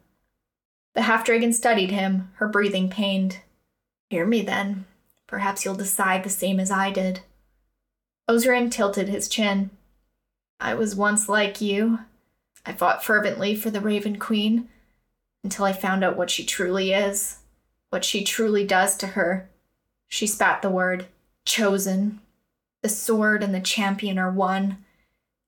The 0.93 1.03
half 1.03 1.23
dragon 1.23 1.53
studied 1.53 1.91
him, 1.91 2.31
her 2.35 2.47
breathing 2.47 2.89
pained. 2.89 3.39
Hear 4.09 4.25
me 4.25 4.41
then. 4.41 4.85
Perhaps 5.25 5.63
you'll 5.63 5.75
decide 5.75 6.23
the 6.23 6.29
same 6.29 6.59
as 6.59 6.69
I 6.69 6.91
did. 6.91 7.21
Oszaren 8.29 8.69
tilted 8.69 9.07
his 9.07 9.29
chin. 9.29 9.69
I 10.59 10.73
was 10.73 10.95
once 10.95 11.29
like 11.29 11.61
you. 11.61 11.99
I 12.65 12.73
fought 12.73 13.03
fervently 13.03 13.55
for 13.55 13.69
the 13.69 13.81
Raven 13.81 14.19
Queen 14.19 14.67
until 15.43 15.65
I 15.65 15.73
found 15.73 16.03
out 16.03 16.17
what 16.17 16.29
she 16.29 16.43
truly 16.45 16.91
is, 16.91 17.37
what 17.89 18.03
she 18.03 18.23
truly 18.23 18.65
does 18.65 18.97
to 18.97 19.07
her. 19.07 19.49
She 20.07 20.27
spat 20.27 20.61
the 20.61 20.69
word, 20.69 21.07
chosen. 21.45 22.19
The 22.81 22.89
sword 22.89 23.43
and 23.43 23.53
the 23.53 23.61
champion 23.61 24.17
are 24.17 24.31
one. 24.31 24.83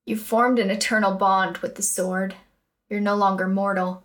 You've 0.06 0.22
formed 0.22 0.58
an 0.58 0.70
eternal 0.70 1.14
bond 1.14 1.58
with 1.58 1.76
the 1.76 1.82
sword. 1.82 2.34
You're 2.88 3.00
no 3.00 3.14
longer 3.14 3.48
mortal. 3.48 4.02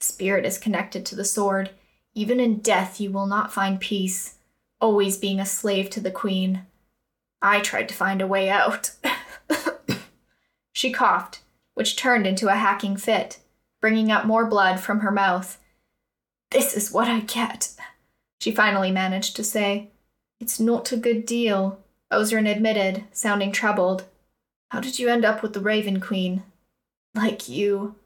Spirit 0.00 0.44
is 0.44 0.58
connected 0.58 1.04
to 1.06 1.16
the 1.16 1.24
sword. 1.24 1.70
Even 2.14 2.38
in 2.40 2.58
death, 2.58 3.00
you 3.00 3.10
will 3.10 3.26
not 3.26 3.52
find 3.52 3.80
peace, 3.80 4.36
always 4.80 5.16
being 5.16 5.40
a 5.40 5.46
slave 5.46 5.90
to 5.90 6.00
the 6.00 6.10
queen. 6.10 6.62
I 7.40 7.60
tried 7.60 7.88
to 7.88 7.94
find 7.94 8.20
a 8.20 8.26
way 8.26 8.48
out. 8.48 8.92
She 10.78 10.92
coughed, 10.92 11.40
which 11.74 11.96
turned 11.96 12.24
into 12.24 12.46
a 12.46 12.54
hacking 12.54 12.96
fit, 12.98 13.40
bringing 13.80 14.12
up 14.12 14.24
more 14.24 14.46
blood 14.46 14.78
from 14.78 15.00
her 15.00 15.10
mouth. 15.10 15.58
This 16.52 16.72
is 16.72 16.92
what 16.92 17.08
I 17.08 17.18
get, 17.18 17.74
she 18.40 18.52
finally 18.52 18.92
managed 18.92 19.34
to 19.34 19.42
say. 19.42 19.88
It's 20.38 20.60
not 20.60 20.92
a 20.92 20.96
good 20.96 21.26
deal, 21.26 21.80
Oszaren 22.12 22.48
admitted, 22.48 23.02
sounding 23.10 23.50
troubled. 23.50 24.04
How 24.70 24.78
did 24.78 25.00
you 25.00 25.08
end 25.08 25.24
up 25.24 25.42
with 25.42 25.52
the 25.52 25.60
Raven 25.60 25.98
Queen? 25.98 26.44
Like 27.12 27.48
you. 27.48 27.96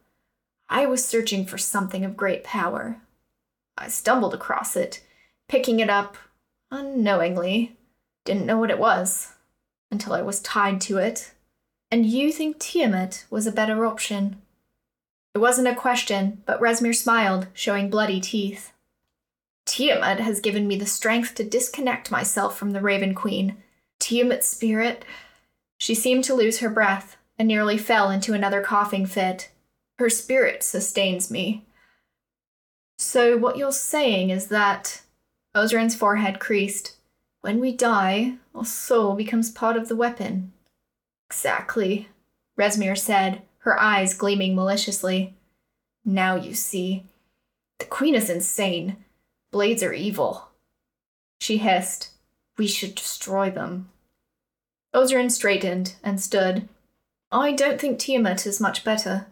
I 0.70 0.86
was 0.86 1.04
searching 1.04 1.44
for 1.44 1.58
something 1.58 2.06
of 2.06 2.16
great 2.16 2.42
power. 2.42 3.02
I 3.76 3.88
stumbled 3.88 4.32
across 4.32 4.76
it, 4.76 5.04
picking 5.46 5.80
it 5.80 5.90
up 5.90 6.16
unknowingly. 6.70 7.76
Didn't 8.24 8.46
know 8.46 8.56
what 8.56 8.70
it 8.70 8.78
was 8.78 9.34
until 9.90 10.14
I 10.14 10.22
was 10.22 10.40
tied 10.40 10.80
to 10.82 10.96
it. 10.96 11.32
And 11.92 12.06
you 12.06 12.32
think 12.32 12.58
Tiamat 12.58 13.26
was 13.28 13.46
a 13.46 13.52
better 13.52 13.84
option? 13.84 14.40
It 15.34 15.40
wasn't 15.40 15.68
a 15.68 15.74
question, 15.74 16.42
but 16.46 16.58
Rezmir 16.58 16.94
smiled, 16.94 17.48
showing 17.52 17.90
bloody 17.90 18.18
teeth. 18.18 18.72
Tiamat 19.66 20.18
has 20.18 20.40
given 20.40 20.66
me 20.66 20.76
the 20.76 20.86
strength 20.86 21.34
to 21.34 21.44
disconnect 21.44 22.10
myself 22.10 22.56
from 22.56 22.70
the 22.70 22.80
Raven 22.80 23.14
Queen. 23.14 23.58
Tiamat's 24.00 24.48
spirit. 24.48 25.04
She 25.76 25.94
seemed 25.94 26.24
to 26.24 26.34
lose 26.34 26.60
her 26.60 26.70
breath 26.70 27.18
and 27.38 27.46
nearly 27.46 27.76
fell 27.76 28.10
into 28.10 28.32
another 28.32 28.62
coughing 28.62 29.04
fit. 29.04 29.50
Her 29.98 30.08
spirit 30.08 30.62
sustains 30.62 31.30
me. 31.30 31.66
So, 32.96 33.36
what 33.36 33.58
you're 33.58 33.70
saying 33.70 34.30
is 34.30 34.46
that. 34.46 35.02
Oszaren's 35.54 35.94
forehead 35.94 36.40
creased. 36.40 36.96
When 37.42 37.60
we 37.60 37.70
die, 37.70 38.36
our 38.54 38.64
soul 38.64 39.14
becomes 39.14 39.50
part 39.50 39.76
of 39.76 39.88
the 39.88 39.96
weapon. 39.96 40.54
Exactly, 41.32 42.10
Rezmir 42.58 42.96
said, 42.96 43.40
her 43.60 43.80
eyes 43.80 44.12
gleaming 44.12 44.54
maliciously. 44.54 45.34
Now 46.04 46.36
you 46.36 46.52
see. 46.52 47.06
The 47.78 47.86
Queen 47.86 48.14
is 48.14 48.28
insane. 48.28 48.98
Blades 49.50 49.82
are 49.82 49.94
evil. 49.94 50.48
She 51.40 51.56
hissed. 51.56 52.10
We 52.58 52.66
should 52.66 52.94
destroy 52.94 53.50
them. 53.50 53.88
Oszaren 54.94 55.30
straightened 55.30 55.94
and 56.04 56.20
stood. 56.20 56.68
I 57.32 57.52
don't 57.52 57.80
think 57.80 57.98
Tiamat 57.98 58.46
is 58.46 58.60
much 58.60 58.84
better. 58.84 59.26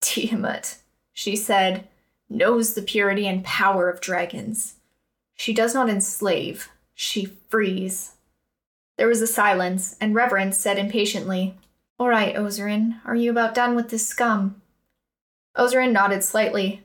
Tiamat, 0.00 0.78
she 1.12 1.36
said, 1.36 1.86
knows 2.28 2.74
the 2.74 2.82
purity 2.82 3.28
and 3.28 3.44
power 3.44 3.88
of 3.88 4.00
dragons. 4.00 4.74
She 5.36 5.54
does 5.54 5.72
not 5.72 5.88
enslave, 5.88 6.68
she 6.94 7.26
frees. 7.48 8.15
There 8.96 9.08
was 9.08 9.20
a 9.20 9.26
silence, 9.26 9.96
and 10.00 10.14
Reverence 10.14 10.56
said 10.56 10.78
impatiently, 10.78 11.56
All 11.98 12.08
right, 12.08 12.34
Oszaren, 12.34 13.00
are 13.04 13.16
you 13.16 13.30
about 13.30 13.54
done 13.54 13.76
with 13.76 13.90
this 13.90 14.06
scum? 14.06 14.60
Oszaren 15.56 15.92
nodded 15.92 16.24
slightly. 16.24 16.82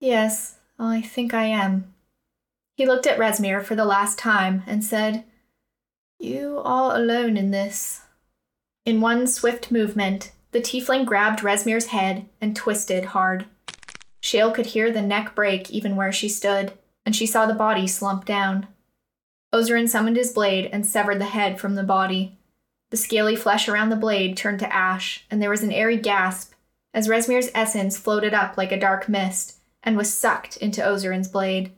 Yes, 0.00 0.56
I 0.78 1.00
think 1.00 1.34
I 1.34 1.44
am. 1.44 1.94
He 2.76 2.86
looked 2.86 3.06
at 3.06 3.18
Rezmir 3.18 3.64
for 3.64 3.74
the 3.74 3.84
last 3.84 4.18
time 4.18 4.62
and 4.66 4.84
said, 4.84 5.24
You 6.18 6.60
are 6.64 6.94
alone 6.94 7.36
in 7.36 7.50
this. 7.50 8.02
In 8.84 9.00
one 9.00 9.26
swift 9.26 9.70
movement, 9.70 10.32
the 10.52 10.60
tiefling 10.60 11.04
grabbed 11.04 11.40
Rezmir's 11.40 11.86
head 11.86 12.26
and 12.40 12.54
twisted 12.54 13.06
hard. 13.06 13.46
Shale 14.20 14.50
could 14.50 14.66
hear 14.66 14.90
the 14.90 15.02
neck 15.02 15.34
break 15.34 15.70
even 15.70 15.96
where 15.96 16.12
she 16.12 16.28
stood, 16.28 16.72
and 17.04 17.14
she 17.14 17.26
saw 17.26 17.46
the 17.46 17.54
body 17.54 17.86
slump 17.86 18.24
down. 18.24 18.66
Oszaren 19.56 19.88
summoned 19.88 20.18
his 20.18 20.32
blade 20.32 20.68
and 20.70 20.84
severed 20.84 21.18
the 21.18 21.24
head 21.24 21.58
from 21.58 21.76
the 21.76 21.82
body. 21.82 22.36
The 22.90 22.98
scaly 22.98 23.34
flesh 23.34 23.68
around 23.68 23.88
the 23.88 23.96
blade 23.96 24.36
turned 24.36 24.58
to 24.58 24.72
ash, 24.72 25.24
and 25.30 25.40
there 25.40 25.48
was 25.48 25.62
an 25.62 25.72
airy 25.72 25.96
gasp 25.96 26.52
as 26.92 27.08
Rezmir's 27.08 27.50
essence 27.54 27.96
floated 27.96 28.34
up 28.34 28.58
like 28.58 28.70
a 28.70 28.78
dark 28.78 29.08
mist 29.08 29.56
and 29.82 29.96
was 29.96 30.12
sucked 30.12 30.58
into 30.58 30.82
Oszaren's 30.82 31.28
blade. 31.28 31.72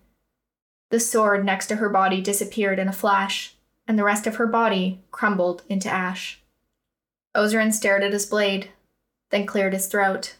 The 0.90 0.99
sword 0.99 1.44
next 1.44 1.68
to 1.68 1.76
her 1.76 1.88
body 1.88 2.20
disappeared 2.20 2.80
in 2.80 2.88
a 2.88 2.92
flash, 2.92 3.54
and 3.87 3.97
the 3.97 4.04
rest 4.04 4.26
of 4.26 4.37
her 4.37 4.47
body 4.49 5.00
crumbled 5.12 5.62
into 5.68 5.88
ash. 5.88 6.40
Oszaren 7.37 7.73
stared 7.73 8.02
at 8.02 8.12
his 8.12 8.26
blade, 8.26 8.70
then 9.30 9.47
cleared 9.47 9.73
his 9.73 9.87
throat. 9.87 10.35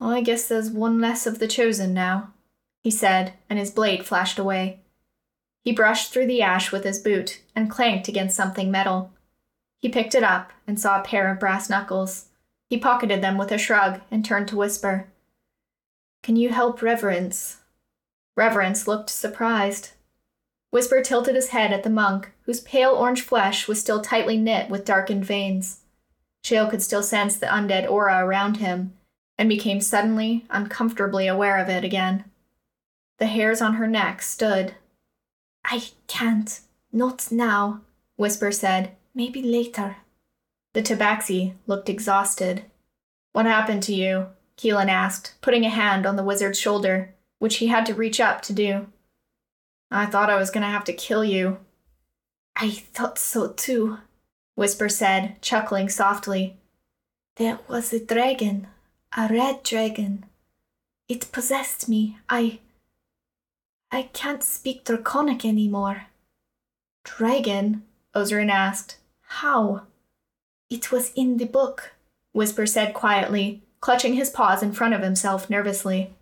Well, 0.00 0.10
I 0.10 0.20
guess 0.20 0.48
there's 0.48 0.70
one 0.70 1.00
less 1.00 1.28
of 1.28 1.38
the 1.38 1.46
chosen 1.46 1.94
now, 1.94 2.32
he 2.82 2.90
said, 2.90 3.34
and 3.48 3.60
his 3.60 3.70
blade 3.70 4.04
flashed 4.04 4.40
away. 4.40 4.80
He 5.62 5.72
brushed 5.72 6.12
through 6.12 6.26
the 6.26 6.42
ash 6.42 6.72
with 6.72 6.84
his 6.84 6.98
boot 6.98 7.40
and 7.54 7.70
clanked 7.70 8.08
against 8.08 8.36
something 8.36 8.70
metal. 8.70 9.12
He 9.80 9.88
picked 9.88 10.14
it 10.14 10.24
up 10.24 10.52
and 10.66 10.78
saw 10.78 11.00
a 11.00 11.04
pair 11.04 11.30
of 11.30 11.40
brass 11.40 11.70
knuckles. 11.70 12.26
He 12.68 12.78
pocketed 12.78 13.22
them 13.22 13.38
with 13.38 13.52
a 13.52 13.58
shrug 13.58 14.00
and 14.10 14.24
turned 14.24 14.48
to 14.48 14.56
whisper, 14.56 15.08
Can 16.22 16.36
you 16.36 16.50
help 16.50 16.82
Reverence? 16.82 17.58
Reverence 18.36 18.88
looked 18.88 19.10
surprised. 19.10 19.90
Whisper 20.70 21.02
tilted 21.02 21.34
his 21.34 21.50
head 21.50 21.72
at 21.72 21.82
the 21.82 21.90
monk, 21.90 22.32
whose 22.42 22.60
pale 22.60 22.92
orange 22.92 23.20
flesh 23.20 23.68
was 23.68 23.78
still 23.78 24.00
tightly 24.00 24.38
knit 24.38 24.70
with 24.70 24.86
darkened 24.86 25.24
veins. 25.24 25.80
Shale 26.42 26.68
could 26.68 26.82
still 26.82 27.02
sense 27.02 27.36
the 27.36 27.46
undead 27.46 27.88
aura 27.88 28.24
around 28.24 28.56
him, 28.56 28.94
and 29.36 29.48
became 29.48 29.80
suddenly, 29.80 30.46
uncomfortably 30.50 31.26
aware 31.26 31.58
of 31.58 31.68
it 31.68 31.84
again. 31.84 32.24
The 33.18 33.26
hairs 33.26 33.60
on 33.60 33.74
her 33.74 33.86
neck 33.86 34.22
stood. 34.22 34.74
I 35.64 35.84
can't. 36.06 36.60
Not 36.92 37.30
now, 37.30 37.80
Whisper 38.16 38.52
said. 38.52 38.92
Maybe 39.14 39.42
later. 39.42 39.96
The 40.74 40.82
tabaxi 40.82 41.54
looked 41.66 41.88
exhausted. 41.88 42.64
What 43.32 43.46
happened 43.46 43.82
to 43.84 43.94
you? 43.94 44.28
Keelan 44.56 44.88
asked, 44.88 45.34
putting 45.40 45.64
a 45.64 45.70
hand 45.70 46.06
on 46.06 46.16
the 46.16 46.24
wizard's 46.24 46.58
shoulder, 46.58 47.14
which 47.38 47.56
he 47.56 47.66
had 47.66 47.84
to 47.86 47.94
reach 47.94 48.20
up 48.20 48.42
to 48.42 48.52
do. 48.52 48.86
I 49.90 50.06
thought 50.06 50.30
I 50.30 50.36
was 50.36 50.50
going 50.50 50.62
to 50.62 50.68
have 50.68 50.84
to 50.84 50.92
kill 50.92 51.24
you. 51.24 51.58
I 52.56 52.70
thought 52.70 53.18
so 53.18 53.48
too, 53.48 53.98
Whisper 54.54 54.88
said, 54.88 55.40
chuckling 55.42 55.88
softly. 55.88 56.56
There 57.36 57.58
was 57.68 57.92
a 57.92 58.04
dragon, 58.04 58.68
a 59.16 59.28
red 59.28 59.62
dragon. 59.62 60.26
It 61.08 61.32
possessed 61.32 61.88
me. 61.88 62.18
I. 62.28 62.60
I 63.94 64.04
can't 64.14 64.42
speak 64.42 64.84
Draconic 64.84 65.44
anymore. 65.44 66.06
Dragon? 67.04 67.82
Oszaren 68.14 68.50
asked. 68.50 68.96
How? 69.20 69.82
It 70.70 70.90
was 70.90 71.12
in 71.14 71.36
the 71.36 71.44
book, 71.44 71.92
Whisper 72.32 72.64
said 72.64 72.94
quietly, 72.94 73.62
clutching 73.82 74.14
his 74.14 74.30
paws 74.30 74.62
in 74.62 74.72
front 74.72 74.94
of 74.94 75.02
himself 75.02 75.50
nervously. 75.50 76.14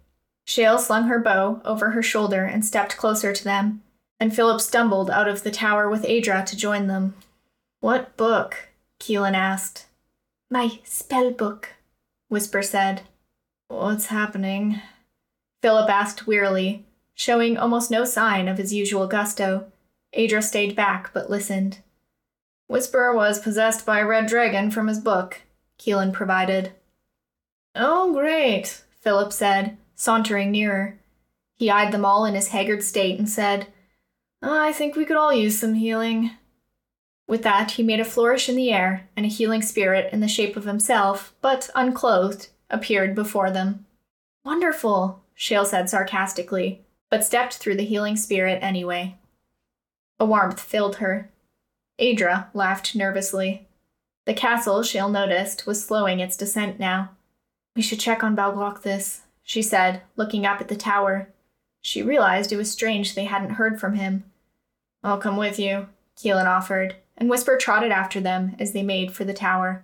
Shale 0.44 0.78
slung 0.78 1.04
her 1.04 1.20
bow 1.20 1.60
over 1.64 1.90
her 1.90 2.02
shoulder 2.02 2.44
and 2.44 2.64
stepped 2.64 2.96
closer 2.96 3.32
to 3.32 3.44
them, 3.44 3.82
and 4.18 4.34
Philip 4.34 4.60
stumbled 4.60 5.08
out 5.08 5.28
of 5.28 5.44
the 5.44 5.52
tower 5.52 5.88
with 5.88 6.02
Adra 6.02 6.44
to 6.46 6.56
join 6.56 6.88
them. 6.88 7.14
What 7.78 8.16
book? 8.16 8.70
Keelan 8.98 9.34
asked. 9.34 9.86
My 10.50 10.80
spell 10.82 11.30
book, 11.30 11.68
Whisper 12.28 12.62
said. 12.62 13.02
What's 13.68 14.06
happening? 14.06 14.80
Philip 15.62 15.88
asked 15.88 16.26
wearily, 16.26 16.84
showing 17.20 17.58
almost 17.58 17.90
no 17.90 18.02
sign 18.02 18.48
of 18.48 18.56
his 18.56 18.72
usual 18.72 19.06
gusto. 19.06 19.66
Adra 20.16 20.42
stayed 20.42 20.74
back 20.74 21.12
but 21.12 21.28
listened. 21.28 21.76
Whisperer 22.66 23.14
was 23.14 23.38
possessed 23.38 23.84
by 23.84 23.98
a 23.98 24.06
red 24.06 24.26
dragon 24.26 24.70
from 24.70 24.86
his 24.88 24.98
book, 24.98 25.42
Keelan 25.78 26.14
provided. 26.14 26.72
Oh, 27.74 28.10
great, 28.14 28.84
Philip 29.02 29.34
said, 29.34 29.76
sauntering 29.94 30.50
nearer. 30.50 30.98
He 31.56 31.70
eyed 31.70 31.92
them 31.92 32.06
all 32.06 32.24
in 32.24 32.34
his 32.34 32.48
haggard 32.48 32.82
state 32.82 33.18
and 33.18 33.28
said, 33.28 33.66
I 34.40 34.72
think 34.72 34.96
we 34.96 35.04
could 35.04 35.18
all 35.18 35.34
use 35.34 35.58
some 35.58 35.74
healing. 35.74 36.30
With 37.28 37.42
that, 37.42 37.72
he 37.72 37.82
made 37.82 38.00
a 38.00 38.04
flourish 38.06 38.48
in 38.48 38.56
the 38.56 38.72
air, 38.72 39.10
and 39.14 39.26
a 39.26 39.28
healing 39.28 39.60
spirit 39.60 40.10
in 40.10 40.20
the 40.20 40.26
shape 40.26 40.56
of 40.56 40.64
himself, 40.64 41.34
but 41.42 41.68
unclothed, 41.74 42.48
appeared 42.70 43.14
before 43.14 43.50
them. 43.50 43.84
Wonderful, 44.42 45.22
Shale 45.34 45.66
said 45.66 45.90
sarcastically, 45.90 46.80
but 47.10 47.24
stepped 47.24 47.54
through 47.54 47.76
the 47.76 47.84
healing 47.84 48.16
spirit 48.16 48.58
anyway. 48.62 49.16
A 50.18 50.24
warmth 50.24 50.60
filled 50.60 50.96
her. 50.96 51.30
Adra 52.00 52.46
laughed 52.54 52.94
nervously. 52.94 53.66
The 54.26 54.34
castle, 54.34 54.82
Shale 54.82 55.08
noticed, 55.08 55.66
was 55.66 55.84
slowing 55.84 56.20
its 56.20 56.36
descent 56.36 56.78
now. 56.78 57.10
We 57.74 57.82
should 57.82 58.00
check 58.00 58.22
on 58.22 58.36
Balglocthis, 58.36 59.20
she 59.42 59.62
said, 59.62 60.02
looking 60.16 60.46
up 60.46 60.60
at 60.60 60.68
the 60.68 60.76
tower. 60.76 61.28
She 61.82 62.02
realized 62.02 62.52
it 62.52 62.56
was 62.56 62.70
strange 62.70 63.14
they 63.14 63.24
hadn't 63.24 63.54
heard 63.54 63.80
from 63.80 63.94
him. 63.94 64.24
I'll 65.02 65.18
come 65.18 65.36
with 65.36 65.58
you, 65.58 65.88
Keelan 66.16 66.46
offered, 66.46 66.96
and 67.16 67.30
Whisper 67.30 67.56
trotted 67.56 67.90
after 67.90 68.20
them 68.20 68.54
as 68.58 68.72
they 68.72 68.82
made 68.82 69.12
for 69.12 69.24
the 69.24 69.32
tower. 69.34 69.82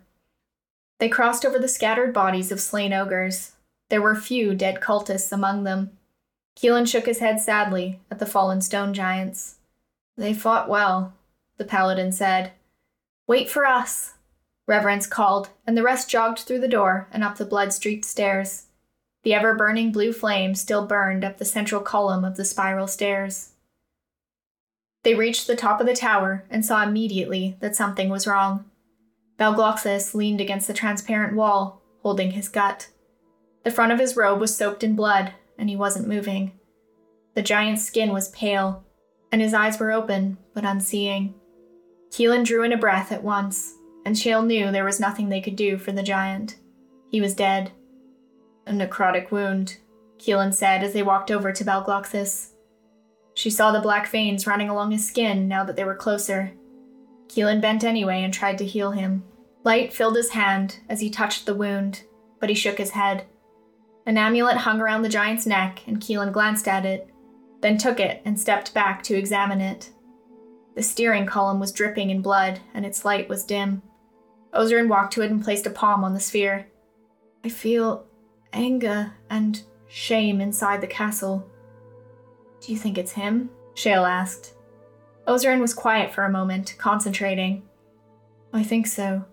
They 0.98 1.08
crossed 1.08 1.44
over 1.44 1.58
the 1.58 1.68
scattered 1.68 2.12
bodies 2.12 2.52
of 2.52 2.60
slain 2.60 2.92
ogres. 2.92 3.52
There 3.88 4.02
were 4.02 4.14
few 4.14 4.54
dead 4.54 4.80
cultists 4.80 5.32
among 5.32 5.64
them. 5.64 5.95
Keelan 6.56 6.88
shook 6.88 7.06
his 7.06 7.18
head 7.18 7.40
sadly 7.40 8.00
at 8.10 8.18
the 8.18 8.26
fallen 8.26 8.60
stone 8.60 8.94
giants. 8.94 9.56
They 10.16 10.32
fought 10.32 10.68
well, 10.68 11.12
the 11.58 11.64
paladin 11.64 12.12
said. 12.12 12.52
Wait 13.26 13.50
for 13.50 13.66
us, 13.66 14.14
Reverence 14.66 15.06
called, 15.06 15.50
and 15.66 15.76
the 15.76 15.82
rest 15.82 16.10
jogged 16.10 16.40
through 16.40 16.58
the 16.58 16.68
door 16.68 17.06
and 17.12 17.22
up 17.22 17.36
the 17.36 17.44
blood 17.44 17.72
streaked 17.72 18.04
stairs. 18.04 18.66
The 19.22 19.32
ever 19.32 19.54
burning 19.54 19.92
blue 19.92 20.12
flame 20.12 20.54
still 20.54 20.86
burned 20.86 21.24
up 21.24 21.38
the 21.38 21.44
central 21.44 21.80
column 21.80 22.24
of 22.24 22.36
the 22.36 22.44
spiral 22.44 22.88
stairs. 22.88 23.50
They 25.04 25.14
reached 25.14 25.46
the 25.46 25.56
top 25.56 25.80
of 25.80 25.86
the 25.86 25.94
tower 25.94 26.44
and 26.50 26.64
saw 26.64 26.82
immediately 26.82 27.56
that 27.60 27.76
something 27.76 28.08
was 28.08 28.26
wrong. 28.26 28.64
Balglocthis 29.38 30.14
leaned 30.14 30.40
against 30.40 30.66
the 30.66 30.74
transparent 30.74 31.36
wall, 31.36 31.80
holding 32.02 32.32
his 32.32 32.48
gut. 32.48 32.88
The 33.62 33.70
front 33.70 33.92
of 33.92 34.00
his 34.00 34.16
robe 34.16 34.40
was 34.40 34.56
soaked 34.56 34.82
in 34.82 34.96
blood, 34.96 35.32
and 35.58 35.68
he 35.68 35.76
wasn't 35.76 36.08
moving. 36.08 36.52
The 37.34 37.42
giant's 37.42 37.84
skin 37.84 38.12
was 38.12 38.28
pale, 38.28 38.84
and 39.30 39.42
his 39.42 39.54
eyes 39.54 39.78
were 39.78 39.92
open, 39.92 40.38
but 40.54 40.64
unseeing. 40.64 41.34
Keelan 42.10 42.44
drew 42.44 42.62
in 42.62 42.72
a 42.72 42.78
breath 42.78 43.12
at 43.12 43.22
once, 43.22 43.74
and 44.04 44.16
Shale 44.16 44.42
knew 44.42 44.70
there 44.70 44.84
was 44.84 45.00
nothing 45.00 45.28
they 45.28 45.40
could 45.40 45.56
do 45.56 45.76
for 45.76 45.92
the 45.92 46.02
giant. 46.02 46.56
He 47.10 47.20
was 47.20 47.34
dead. 47.34 47.72
A 48.66 48.72
necrotic 48.72 49.30
wound, 49.30 49.76
Keelan 50.18 50.54
said 50.54 50.82
as 50.82 50.92
they 50.92 51.02
walked 51.02 51.30
over 51.30 51.52
to 51.52 51.64
Balglocthis. 51.64 52.50
She 53.34 53.50
saw 53.50 53.70
the 53.70 53.80
black 53.80 54.08
veins 54.08 54.46
running 54.46 54.70
along 54.70 54.92
his 54.92 55.06
skin 55.06 55.46
now 55.46 55.62
that 55.64 55.76
they 55.76 55.84
were 55.84 55.94
closer. 55.94 56.52
Keelan 57.28 57.60
bent 57.60 57.84
anyway 57.84 58.22
and 58.22 58.32
tried 58.32 58.58
to 58.58 58.64
heal 58.64 58.92
him. 58.92 59.24
Light 59.62 59.92
filled 59.92 60.16
his 60.16 60.30
hand 60.30 60.78
as 60.88 61.00
he 61.00 61.10
touched 61.10 61.44
the 61.44 61.54
wound, 61.54 62.04
but 62.40 62.48
he 62.48 62.54
shook 62.54 62.78
his 62.78 62.90
head. 62.90 63.26
An 64.06 64.16
amulet 64.16 64.58
hung 64.58 64.80
around 64.80 65.02
the 65.02 65.08
giant's 65.08 65.46
neck, 65.46 65.82
and 65.86 66.00
Keelan 66.00 66.32
glanced 66.32 66.68
at 66.68 66.86
it, 66.86 67.10
then 67.60 67.76
took 67.76 67.98
it 67.98 68.22
and 68.24 68.38
stepped 68.38 68.72
back 68.72 69.02
to 69.02 69.16
examine 69.16 69.60
it. 69.60 69.90
The 70.76 70.82
steering 70.82 71.26
column 71.26 71.58
was 71.58 71.72
dripping 71.72 72.10
in 72.10 72.22
blood, 72.22 72.60
and 72.72 72.86
its 72.86 73.04
light 73.04 73.28
was 73.28 73.44
dim. 73.44 73.82
Oszaren 74.54 74.88
walked 74.88 75.12
to 75.14 75.22
it 75.22 75.30
and 75.30 75.42
placed 75.42 75.66
a 75.66 75.70
palm 75.70 76.04
on 76.04 76.14
the 76.14 76.20
sphere. 76.20 76.68
I 77.44 77.48
feel 77.48 78.06
anger 78.52 79.12
and 79.28 79.60
shame 79.88 80.40
inside 80.40 80.80
the 80.80 80.86
castle. 80.86 81.50
Do 82.60 82.72
you 82.72 82.78
think 82.78 82.98
it's 82.98 83.12
him? 83.12 83.50
Shale 83.74 84.04
asked. 84.04 84.54
Oszaren 85.26 85.60
was 85.60 85.74
quiet 85.74 86.14
for 86.14 86.24
a 86.24 86.30
moment, 86.30 86.76
concentrating. 86.78 87.64
I 88.52 88.62
think 88.62 88.86
so. 88.86 89.24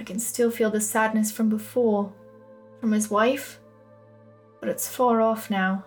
I 0.00 0.04
can 0.04 0.18
still 0.18 0.50
feel 0.50 0.70
the 0.70 0.80
sadness 0.80 1.30
from 1.30 1.48
before, 1.48 2.12
from 2.80 2.92
his 2.92 3.10
wife, 3.10 3.60
but 4.60 4.68
it's 4.68 4.88
far 4.88 5.20
off 5.20 5.50
now. 5.50 5.84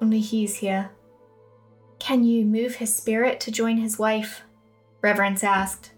Only 0.00 0.20
he's 0.20 0.56
here. 0.56 0.90
Can 1.98 2.24
you 2.24 2.44
move 2.44 2.76
his 2.76 2.94
spirit 2.94 3.40
to 3.40 3.50
join 3.50 3.76
his 3.76 3.98
wife? 3.98 4.42
Reverence 5.02 5.44
asked. 5.44 5.92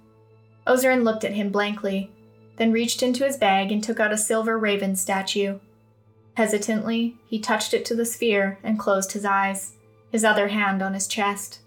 Oszaren 0.66 1.04
looked 1.04 1.24
at 1.24 1.32
him 1.32 1.50
blankly, 1.50 2.10
then 2.56 2.72
reached 2.72 3.02
into 3.02 3.24
his 3.24 3.36
bag 3.36 3.72
and 3.72 3.82
took 3.82 4.00
out 4.00 4.12
a 4.12 4.18
silver 4.18 4.58
raven 4.58 4.96
statue. 4.96 5.58
Hesitantly, 6.34 7.16
he 7.26 7.38
touched 7.38 7.74
it 7.74 7.84
to 7.84 7.94
the 7.94 8.06
sphere 8.06 8.58
and 8.62 8.78
closed 8.78 9.12
his 9.12 9.24
eyes, 9.24 9.72
his 10.10 10.24
other 10.24 10.48
hand 10.48 10.82
on 10.82 10.94
his 10.94 11.06
chest. 11.06 11.60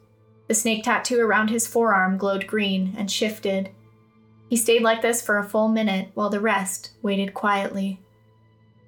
The 0.48 0.54
snake 0.54 0.84
tattoo 0.84 1.20
around 1.20 1.50
his 1.50 1.68
forearm 1.68 2.18
glowed 2.18 2.48
green 2.48 2.94
and 2.98 3.10
shifted. 3.10 3.70
He 4.50 4.56
stayed 4.56 4.82
like 4.82 5.02
this 5.02 5.22
for 5.22 5.38
a 5.38 5.44
full 5.44 5.68
minute 5.68 6.10
while 6.14 6.30
the 6.30 6.40
rest 6.40 6.92
waited 7.02 7.34
quietly. 7.34 8.00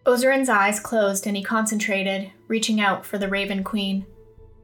Oszaren's 0.08 0.48
eyes 0.48 0.80
closed 0.80 1.28
and 1.28 1.36
he 1.36 1.44
concentrated, 1.44 2.32
reaching 2.48 2.80
out 2.80 3.06
for 3.06 3.18
the 3.18 3.28
Raven 3.28 3.62
Queen. 3.62 4.06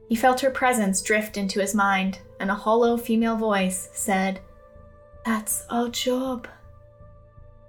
He 0.08 0.16
felt 0.16 0.40
her 0.40 0.50
presence 0.50 1.02
drift 1.02 1.36
into 1.36 1.60
his 1.60 1.74
mind, 1.74 2.20
and 2.40 2.50
a 2.50 2.54
hollow 2.54 2.96
female 2.96 3.36
voice 3.36 3.90
said, 3.92 4.40
That's 5.26 5.66
our 5.68 5.90
job. 5.90 6.48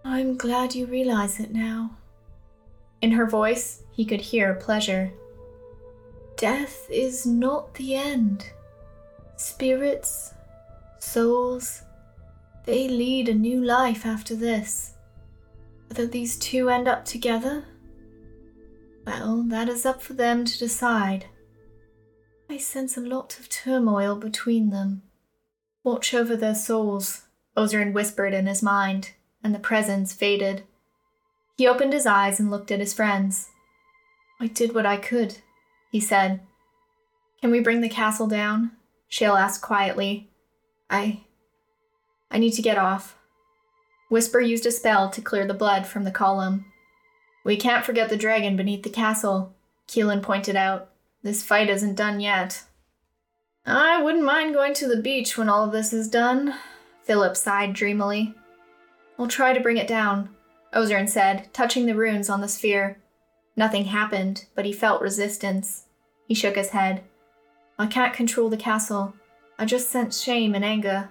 I'm 0.06 0.38
glad 0.38 0.74
you 0.74 0.86
realize 0.86 1.40
it 1.42 1.54
now. 1.54 1.98
In 3.02 3.12
her 3.12 3.26
voice, 3.26 3.84
he 3.92 4.06
could 4.06 4.22
hear 4.22 4.54
pleasure. 4.54 5.12
Death 6.38 6.88
is 6.90 7.26
not 7.26 7.74
the 7.74 7.96
end. 7.96 8.52
Spirits, 9.36 10.34
souls, 11.00 11.82
they 12.66 12.88
lead 12.88 13.28
a 13.28 13.34
new 13.34 13.62
life 13.62 14.06
after 14.06 14.34
this. 14.34 14.95
Whether 15.88 16.08
these 16.08 16.38
two 16.38 16.70
end 16.70 16.88
up 16.88 17.06
together? 17.06 17.66
Well, 19.06 19.44
that 19.48 19.70
is 19.70 19.86
up 19.86 20.02
for 20.02 20.14
them 20.14 20.46
to 20.46 20.58
decide. 20.58 21.26
I 22.50 22.58
sense 22.58 22.98
a 22.98 23.02
lot 23.02 23.40
of 23.40 23.50
turmoil 23.50 24.16
between 24.16 24.70
them. 24.70 25.04
Watch 25.84 26.14
over 26.14 26.36
their 26.36 26.56
souls, 26.56 27.24
Oszaren 27.56 27.94
whispered 27.94 28.34
in 28.34 28.48
his 28.48 28.64
mind, 28.64 29.12
and 29.44 29.54
the 29.54 29.60
presence 29.60 30.14
faded. 30.14 30.64
He 31.58 31.68
opened 31.68 31.94
his 31.94 32.06
eyes 32.06 32.40
and 32.40 32.52
looked 32.52 32.72
at 32.72 32.80
his 32.80 32.94
friends. 32.94 33.50
I 34.40 34.48
did 34.48 34.76
what 34.76 34.86
I 34.86 34.98
could, 34.98 35.38
he 35.92 36.00
said. 36.00 36.42
Can 37.42 37.52
we 37.52 37.60
bring 37.60 37.82
the 37.82 37.90
castle 37.90 38.28
down? 38.28 38.72
Shale 39.08 39.36
asked 39.36 39.62
quietly. 39.62 40.30
I. 40.90 41.22
I 42.32 42.40
need 42.40 42.52
to 42.54 42.62
get 42.62 42.78
off. 42.78 43.18
Whisper 44.10 44.40
used 44.40 44.66
a 44.66 44.72
spell 44.72 45.10
to 45.10 45.22
clear 45.22 45.48
the 45.48 45.54
blood 45.54 45.88
from 45.88 46.04
the 46.04 46.12
column. 46.12 46.66
We 47.44 47.58
can't 47.58 47.86
forget 47.86 48.10
the 48.10 48.18
dragon 48.18 48.56
beneath 48.56 48.84
the 48.84 48.90
castle, 48.90 49.54
Keelan 49.88 50.22
pointed 50.22 50.56
out. 50.56 50.90
This 51.24 51.44
fight 51.44 51.70
isn't 51.70 51.96
done 51.96 52.20
yet. 52.20 52.64
I 53.66 54.02
wouldn't 54.02 54.24
mind 54.24 54.54
going 54.54 54.74
to 54.76 54.88
the 54.88 55.02
beach 55.02 55.38
when 55.38 55.50
all 55.50 55.66
of 55.66 55.72
this 55.72 55.92
is 55.92 56.08
done, 56.08 56.56
Philip 57.04 57.36
sighed 57.36 57.74
dreamily. 57.74 58.36
I'll 59.18 59.28
try 59.28 59.54
to 59.54 59.60
bring 59.60 59.78
it 59.78 59.88
down. 59.88 60.30
Oszaren 60.74 61.10
said, 61.10 61.52
touching 61.54 61.86
the 61.86 61.96
runes 61.96 62.30
on 62.30 62.42
the 62.42 62.48
sphere. 62.48 62.98
Nothing 63.56 63.86
happened, 63.86 64.46
but 64.54 64.66
he 64.66 64.74
felt 64.74 65.02
resistance. 65.02 65.86
He 66.28 66.36
shook 66.36 66.56
his 66.56 66.70
head. 66.70 67.04
I 67.80 67.88
can't 67.88 68.14
control 68.14 68.50
the 68.50 68.58
castle. 68.58 69.16
I 69.58 69.66
just 69.66 69.90
sense 69.90 70.22
shame 70.22 70.54
and 70.54 70.66
anger. 70.66 71.10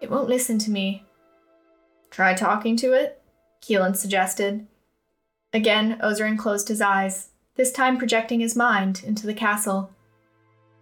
It 0.00 0.10
won't 0.10 0.28
listen 0.28 0.58
to 0.58 0.70
me. 0.70 1.04
Try 2.10 2.34
talking 2.34 2.76
to 2.78 2.92
it? 2.92 3.20
Keelan 3.62 3.96
suggested. 3.96 4.66
Again, 5.52 5.98
Oszaren 6.02 6.38
closed 6.38 6.68
his 6.68 6.80
eyes, 6.80 7.30
this 7.56 7.72
time 7.72 7.98
projecting 7.98 8.40
his 8.40 8.56
mind 8.56 9.02
into 9.04 9.26
the 9.26 9.34
castle. 9.34 9.90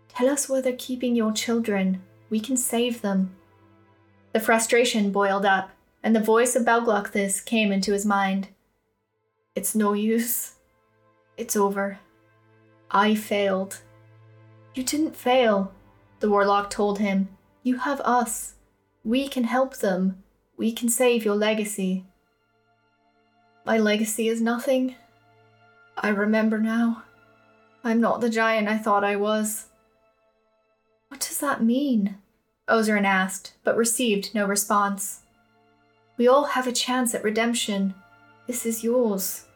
Tell 0.08 0.28
us 0.28 0.48
where 0.48 0.62
they're 0.62 0.72
keeping 0.76 1.14
your 1.14 1.32
children. 1.32 2.02
We 2.30 2.40
can 2.40 2.56
save 2.56 3.02
them. 3.02 3.34
The 4.32 4.40
frustration 4.40 5.12
boiled 5.12 5.46
up 5.46 5.70
and 6.02 6.14
the 6.14 6.20
voice 6.20 6.54
of 6.54 6.64
Balglocthis 6.64 7.44
came 7.44 7.72
into 7.72 7.92
his 7.92 8.06
mind. 8.06 8.48
It's 9.54 9.74
no 9.74 9.92
use. 9.92 10.52
It's 11.36 11.56
over. 11.56 11.98
I 12.90 13.14
failed. 13.14 13.80
You 14.74 14.82
didn't 14.82 15.16
fail, 15.16 15.72
the 16.20 16.30
warlock 16.30 16.70
told 16.70 16.98
him. 16.98 17.28
You 17.62 17.78
have 17.78 18.00
us. 18.02 18.54
We 19.04 19.28
can 19.28 19.44
help 19.44 19.78
them. 19.78 20.22
We 20.56 20.72
can 20.72 20.88
save 20.88 21.24
your 21.24 21.34
legacy. 21.34 22.04
My 23.64 23.78
legacy 23.78 24.28
is 24.28 24.40
nothing. 24.40 24.94
I 25.98 26.08
remember 26.08 26.58
now. 26.58 27.02
I'm 27.84 28.00
not 28.00 28.20
the 28.20 28.30
giant 28.30 28.68
I 28.68 28.78
thought 28.78 29.04
I 29.04 29.16
was. 29.16 29.66
What 31.08 31.20
does 31.20 31.38
that 31.38 31.62
mean? 31.62 32.18
Oszaren 32.68 33.04
asked, 33.04 33.54
but 33.64 33.76
received 33.76 34.34
no 34.34 34.46
response. 34.46 35.20
We 36.16 36.26
all 36.26 36.44
have 36.44 36.66
a 36.66 36.72
chance 36.72 37.14
at 37.14 37.22
redemption. 37.22 37.94
This 38.46 38.64
is 38.64 38.82
yours. 38.82 39.46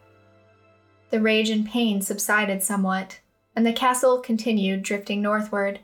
The 1.09 1.19
rage 1.19 1.49
and 1.49 1.67
pain 1.67 2.01
subsided 2.01 2.63
somewhat, 2.63 3.19
and 3.55 3.65
the 3.65 3.73
castle 3.73 4.19
continued 4.19 4.83
drifting 4.83 5.21
northward. 5.21 5.79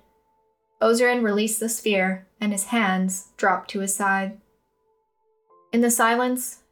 Oszaren 0.81 1.23
released 1.23 1.59
the 1.59 1.69
sphere, 1.69 2.27
and 2.39 2.51
his 2.51 2.65
hands 2.65 3.29
dropped 3.35 3.69
to 3.71 3.79
his 3.79 3.95
side. 3.95 4.39
In 5.77 5.81
the 5.81 5.91
silence, 5.91 6.63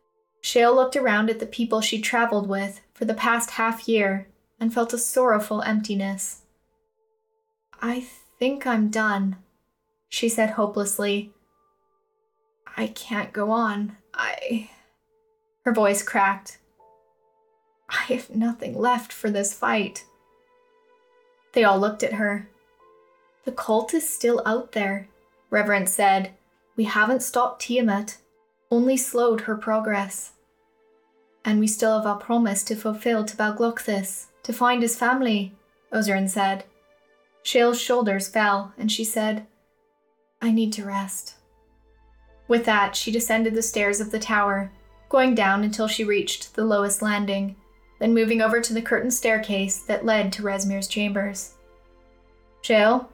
Shale 0.42 0.74
looked 0.74 0.96
around 0.96 1.30
at 1.30 1.38
the 1.38 1.46
people 1.46 1.80
she'd 1.80 2.02
traveled 2.02 2.50
with 2.50 2.82
for 2.92 3.06
the 3.06 3.14
past 3.14 3.52
half 3.52 3.88
year 3.88 4.28
and 4.60 4.74
felt 4.74 4.94
a 4.94 4.98
sorrowful 4.98 5.62
emptiness. 5.62 6.42
I 7.80 8.08
think 8.40 8.66
I'm 8.66 8.90
done, 8.90 9.36
she 10.10 10.28
said 10.28 10.50
hopelessly. 10.50 11.32
I 12.76 12.88
can't 12.88 13.32
go 13.32 13.52
on. 13.52 13.96
I. 14.12 14.72
Her 15.66 15.72
voice 15.72 16.02
cracked. 16.02 16.58
I 17.88 18.12
have 18.12 18.32
nothing 18.32 18.76
left 18.76 19.14
for 19.14 19.30
this 19.30 19.54
fight. 19.54 20.04
They 21.54 21.64
all 21.64 21.78
looked 21.78 22.02
at 22.02 22.14
her. 22.14 22.50
The 23.44 23.52
cult 23.52 23.94
is 23.94 24.10
still 24.10 24.42
out 24.48 24.72
there, 24.72 25.10
Reverence 25.52 25.94
said. 25.94 26.32
We 26.76 26.86
haven't 26.86 27.22
stopped 27.22 27.62
Tiamat, 27.62 28.18
only 28.76 28.98
slowed 28.98 29.42
her 29.42 29.56
progress. 29.56 30.34
And 31.46 31.62
we 31.62 31.68
still 31.68 31.98
have 31.98 32.06
our 32.06 32.18
promise 32.18 32.62
to 32.66 32.76
fulfill 32.76 33.24
to 33.24 33.38
Balgluchthis, 33.38 34.26
to 34.44 34.52
find 34.52 34.82
his 34.82 34.98
family, 34.98 35.56
Oszaren 35.94 36.30
said. 36.30 36.66
Shale's 37.42 37.80
shoulders 37.80 38.28
fell, 38.28 38.74
and 38.78 38.92
she 38.92 39.06
said, 39.06 39.48
I 40.42 40.52
need 40.52 40.74
to 40.74 40.84
rest. 40.84 41.36
With 42.50 42.66
that, 42.66 42.98
she 42.98 43.12
descended 43.12 43.56
the 43.56 43.62
stairs 43.62 44.02
of 44.02 44.12
the 44.12 44.20
tower, 44.20 44.74
going 45.08 45.36
down 45.36 45.64
until 45.64 45.88
she 45.88 46.04
reached 46.04 46.54
the 46.56 46.66
lowest 46.66 47.02
landing, 47.02 47.56
then 48.00 48.14
moving 48.14 48.42
over 48.42 48.60
to 48.60 48.74
the 48.74 48.82
curtained 48.82 49.14
staircase 49.14 49.80
that 49.84 50.04
led 50.04 50.34
to 50.34 50.44
Rezmir's 50.44 50.90
chambers. 50.90 51.54
Shale? 52.62 53.10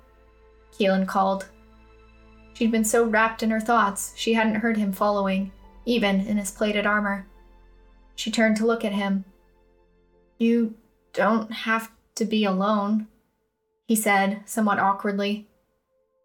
Keelan 0.73 1.07
called. 1.07 1.45
She'd 2.53 2.71
been 2.71 2.83
so 2.83 3.05
wrapped 3.05 3.43
in 3.43 3.49
her 3.51 3.59
thoughts, 3.59 4.13
she 4.15 4.33
hadn't 4.33 4.55
heard 4.55 4.77
him 4.77 4.91
following, 4.91 5.51
even 5.85 6.21
in 6.21 6.37
his 6.37 6.51
plated 6.51 6.85
armor. 6.85 7.27
She 8.15 8.29
turned 8.29 8.57
to 8.57 8.65
look 8.65 8.85
at 8.85 8.93
him. 8.93 9.25
You 10.37 10.75
don't 11.13 11.51
have 11.51 11.91
to 12.15 12.25
be 12.25 12.45
alone, 12.45 13.07
he 13.87 13.95
said, 13.95 14.43
somewhat 14.45 14.79
awkwardly. 14.79 15.47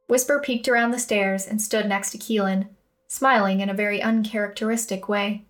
Whisper 0.08 0.40
peeked 0.40 0.68
around 0.68 0.90
the 0.92 0.98
stairs 0.98 1.46
and 1.46 1.60
stood 1.60 1.86
next 1.88 2.10
to 2.10 2.18
Keelan, 2.18 2.68
smiling 3.08 3.60
in 3.60 3.68
a 3.68 3.74
very 3.74 4.02
uncharacteristic 4.02 5.08
way. 5.08 5.44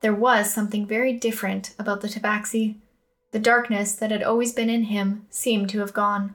There 0.00 0.14
was 0.14 0.52
something 0.52 0.86
very 0.86 1.12
different 1.14 1.74
about 1.78 2.00
the 2.00 2.08
tabaxi. 2.08 2.76
The 3.32 3.38
darkness 3.38 3.94
that 3.94 4.10
had 4.10 4.22
always 4.22 4.52
been 4.52 4.70
in 4.70 4.84
him 4.84 5.26
seemed 5.30 5.70
to 5.70 5.80
have 5.80 5.92
gone. 5.92 6.34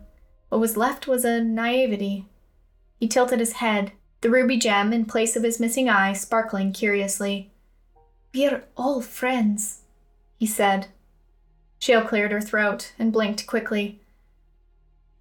What 0.49 0.61
was 0.61 0.77
left 0.77 1.07
was 1.07 1.23
a 1.23 1.43
naivety. 1.43 2.27
He 3.01 3.07
tilted 3.07 3.39
his 3.39 3.53
head, 3.53 3.93
the 4.21 4.29
ruby 4.29 4.57
gem 4.57 4.93
in 4.93 5.05
place 5.05 5.35
of 5.35 5.41
his 5.41 5.59
missing 5.59 5.89
eye 5.89 6.13
sparkling 6.13 6.71
curiously. 6.71 7.49
We're 8.31 8.63
all 8.77 9.01
friends, 9.01 9.81
he 10.37 10.45
said. 10.45 10.85
Shale 11.79 12.03
cleared 12.03 12.31
her 12.31 12.39
throat 12.39 12.93
and 12.99 13.11
blinked 13.11 13.47
quickly. 13.47 13.99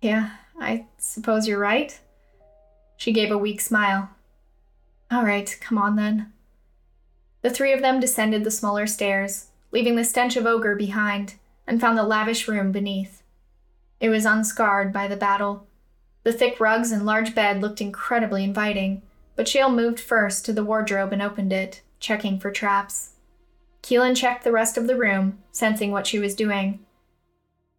Yeah, 0.03 0.33
I 0.61 0.89
suppose 0.99 1.49
you're 1.49 1.59
right. 1.59 1.99
She 2.99 3.13
gave 3.13 3.31
a 3.31 3.39
weak 3.39 3.63
smile. 3.63 4.11
All 5.11 5.25
right, 5.25 5.57
come 5.63 5.79
on 5.79 5.97
then. 5.97 6.35
The 7.41 7.49
three 7.49 7.73
of 7.73 7.81
them 7.81 7.99
descended 7.99 8.45
the 8.45 8.51
smaller 8.51 8.87
stairs, 8.87 9.47
leaving 9.73 9.97
the 9.97 10.05
stench 10.05 10.37
of 10.37 10.45
ogre 10.45 10.77
behind, 10.77 11.37
and 11.67 11.81
found 11.81 11.97
the 11.97 12.03
lavish 12.03 12.47
room 12.47 12.73
beneath. 12.73 13.23
It 14.01 14.11
was 14.11 14.27
unscarred 14.27 14.93
by 14.93 15.09
the 15.09 15.17
battle. 15.17 15.67
The 16.23 16.33
thick 16.33 16.61
rugs 16.61 16.93
and 16.93 17.07
large 17.07 17.35
bed 17.35 17.61
looked 17.61 17.81
incredibly 17.81 18.45
inviting, 18.45 19.03
but 19.37 19.49
Shale 19.49 19.71
moved 19.71 19.99
first 19.99 20.45
to 20.45 20.53
the 20.53 20.65
wardrobe 20.65 21.13
and 21.13 21.23
opened 21.23 21.53
it, 21.53 21.83
checking 21.99 22.39
for 22.39 22.51
traps. 22.51 23.13
Keelan 23.83 24.17
checked 24.17 24.45
the 24.45 24.53
rest 24.53 24.77
of 24.77 24.87
the 24.87 24.97
room, 24.97 25.39
sensing 25.51 25.91
what 25.91 26.07
she 26.07 26.19
was 26.19 26.35
doing. 26.35 26.81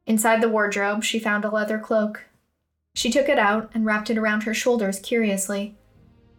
Inside 0.07 0.41
the 0.41 0.49
wardrobe, 0.49 1.03
she 1.03 1.19
found 1.19 1.45
a 1.45 1.51
leather 1.51 1.77
cloak. 1.77 2.25
She 2.95 3.11
took 3.11 3.29
it 3.29 3.37
out 3.37 3.69
and 3.73 3.85
wrapped 3.85 4.09
it 4.09 4.17
around 4.17 4.43
her 4.43 4.53
shoulders 4.53 4.99
curiously. 4.99 5.75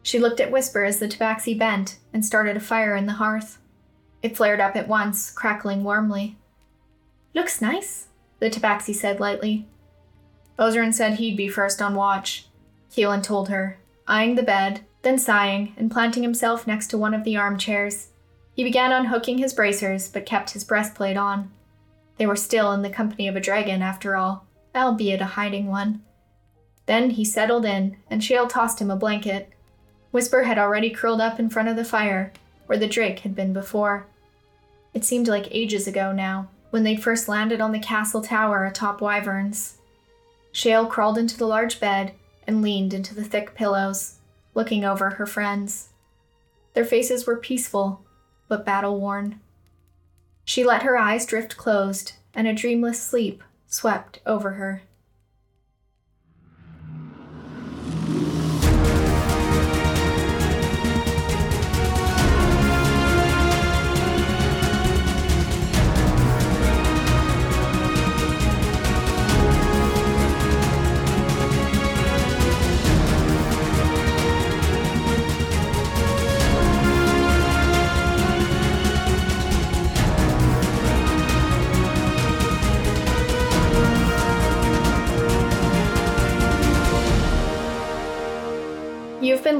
She 0.03 0.19
looked 0.19 0.41
at 0.41 0.51
Whisper 0.51 0.85
as 0.85 0.99
the 0.99 1.07
tabaxi 1.07 1.57
bent 1.57 1.99
and 2.13 2.27
started 2.27 2.57
a 2.57 2.61
fire 2.61 2.97
in 2.97 3.07
the 3.07 3.13
hearth. 3.13 3.59
It 4.23 4.37
flared 4.37 4.61
up 4.61 4.75
at 4.75 4.89
once, 4.89 5.31
crackling 5.31 5.85
warmly. 5.85 6.37
Looks 7.35 7.63
nice, 7.63 8.09
the 8.41 8.51
tabaxi 8.51 8.95
said 8.95 9.21
lightly. 9.21 9.69
Oszaren 10.59 10.93
said 10.93 11.15
he'd 11.15 11.37
be 11.37 11.49
first 11.49 11.81
on 11.81 11.95
watch, 11.95 12.47
Keelan 12.91 13.23
told 13.23 13.49
her, 13.49 13.79
eyeing 14.07 14.35
the 14.35 14.43
bed, 14.43 14.85
then 15.03 15.19
sighing 15.19 15.75
and 15.77 15.91
planting 15.91 16.23
himself 16.23 16.67
next 16.67 16.89
to 16.89 16.99
one 16.99 17.15
of 17.15 17.25
the 17.25 17.37
armchairs. 17.37 18.09
He 18.55 18.63
began 18.63 18.93
unhooking 18.93 19.39
his 19.39 19.55
bracers, 19.55 20.09
but 20.09 20.27
kept 20.27 20.51
his 20.51 20.65
breastplate 20.65 21.17
on. 21.17 21.51
They 22.19 22.27
were 22.27 22.37
still 22.37 22.73
in 22.73 22.83
the 22.83 22.91
company 22.91 23.27
of 23.27 23.35
a 23.35 23.41
dragon, 23.41 23.83
after 23.83 24.15
all, 24.15 24.47
albeit 24.75 25.21
a 25.21 25.27
hiding 25.27 25.69
one. 25.69 26.03
Then 26.87 27.11
he 27.11 27.25
settled 27.25 27.65
in, 27.65 27.97
and 28.11 28.23
Shale 28.23 28.47
tossed 28.47 28.81
him 28.81 28.91
a 28.91 28.97
blanket. 28.97 29.51
Whisper 30.11 30.43
had 30.43 30.59
already 30.59 30.91
curled 30.91 31.21
up 31.21 31.41
in 31.41 31.49
front 31.49 31.69
of 31.69 31.77
the 31.77 31.85
fire, 31.85 32.33
where 32.67 32.79
the 32.79 32.87
drake 32.87 33.21
had 33.21 33.35
been 33.35 33.53
before. 33.53 34.07
It 34.93 35.05
seemed 35.05 35.29
like 35.29 35.49
ages 35.51 35.87
ago 35.87 36.13
now, 36.13 36.49
when 36.71 36.85
they'd 36.85 37.03
first 37.03 37.29
landed 37.29 37.61
on 37.61 37.73
the 37.73 37.79
castle 37.79 38.21
tower 38.21 38.67
atop 38.67 39.01
Wyverns. 39.01 39.79
Shale 40.53 40.87
crawled 40.87 41.19
into 41.19 41.37
the 41.37 41.47
large 41.47 41.81
bed 41.81 42.13
and 42.47 42.63
leaned 42.63 42.93
into 42.93 43.15
the 43.15 43.25
thick 43.25 43.55
pillows, 43.55 44.19
looking 44.55 44.85
over 44.85 45.11
her 45.11 45.27
friends. 45.27 45.89
Their 46.75 46.85
faces 46.85 47.27
were 47.27 47.37
peaceful, 47.37 48.05
but 48.49 48.65
battle 48.65 49.01
worn. 49.01 49.41
She 50.45 50.63
let 50.63 50.83
her 50.83 50.99
eyes 50.99 51.27
drift 51.27 51.57
closed, 51.57 52.13
and 52.35 52.47
a 52.47 52.53
dreamless 52.53 53.03
sleep 53.03 53.43
swept 53.67 54.21
over 54.27 54.53
her. 54.53 54.83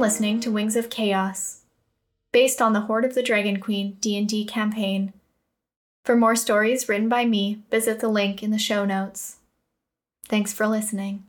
Listening 0.03 0.41
to 0.41 0.51
Wings 0.51 0.75
of 0.75 0.89
Chaos, 0.89 1.61
based 2.33 2.61
on 2.61 2.73
the 2.73 2.81
Hoard 2.81 3.05
of 3.05 3.15
the 3.15 3.23
Dragon 3.23 3.61
Queen 3.61 3.95
D&D 4.01 4.43
campaign. 4.43 5.13
For 6.03 6.17
more 6.17 6.35
stories 6.35 6.89
written 6.89 7.07
by 7.07 7.23
me, 7.23 7.61
visit 7.71 8.01
the 8.01 8.09
link 8.09 8.43
in 8.43 8.51
the 8.51 8.57
show 8.57 8.83
notes. 8.83 9.37
Thanks 10.27 10.51
for 10.51 10.67
listening. 10.67 11.23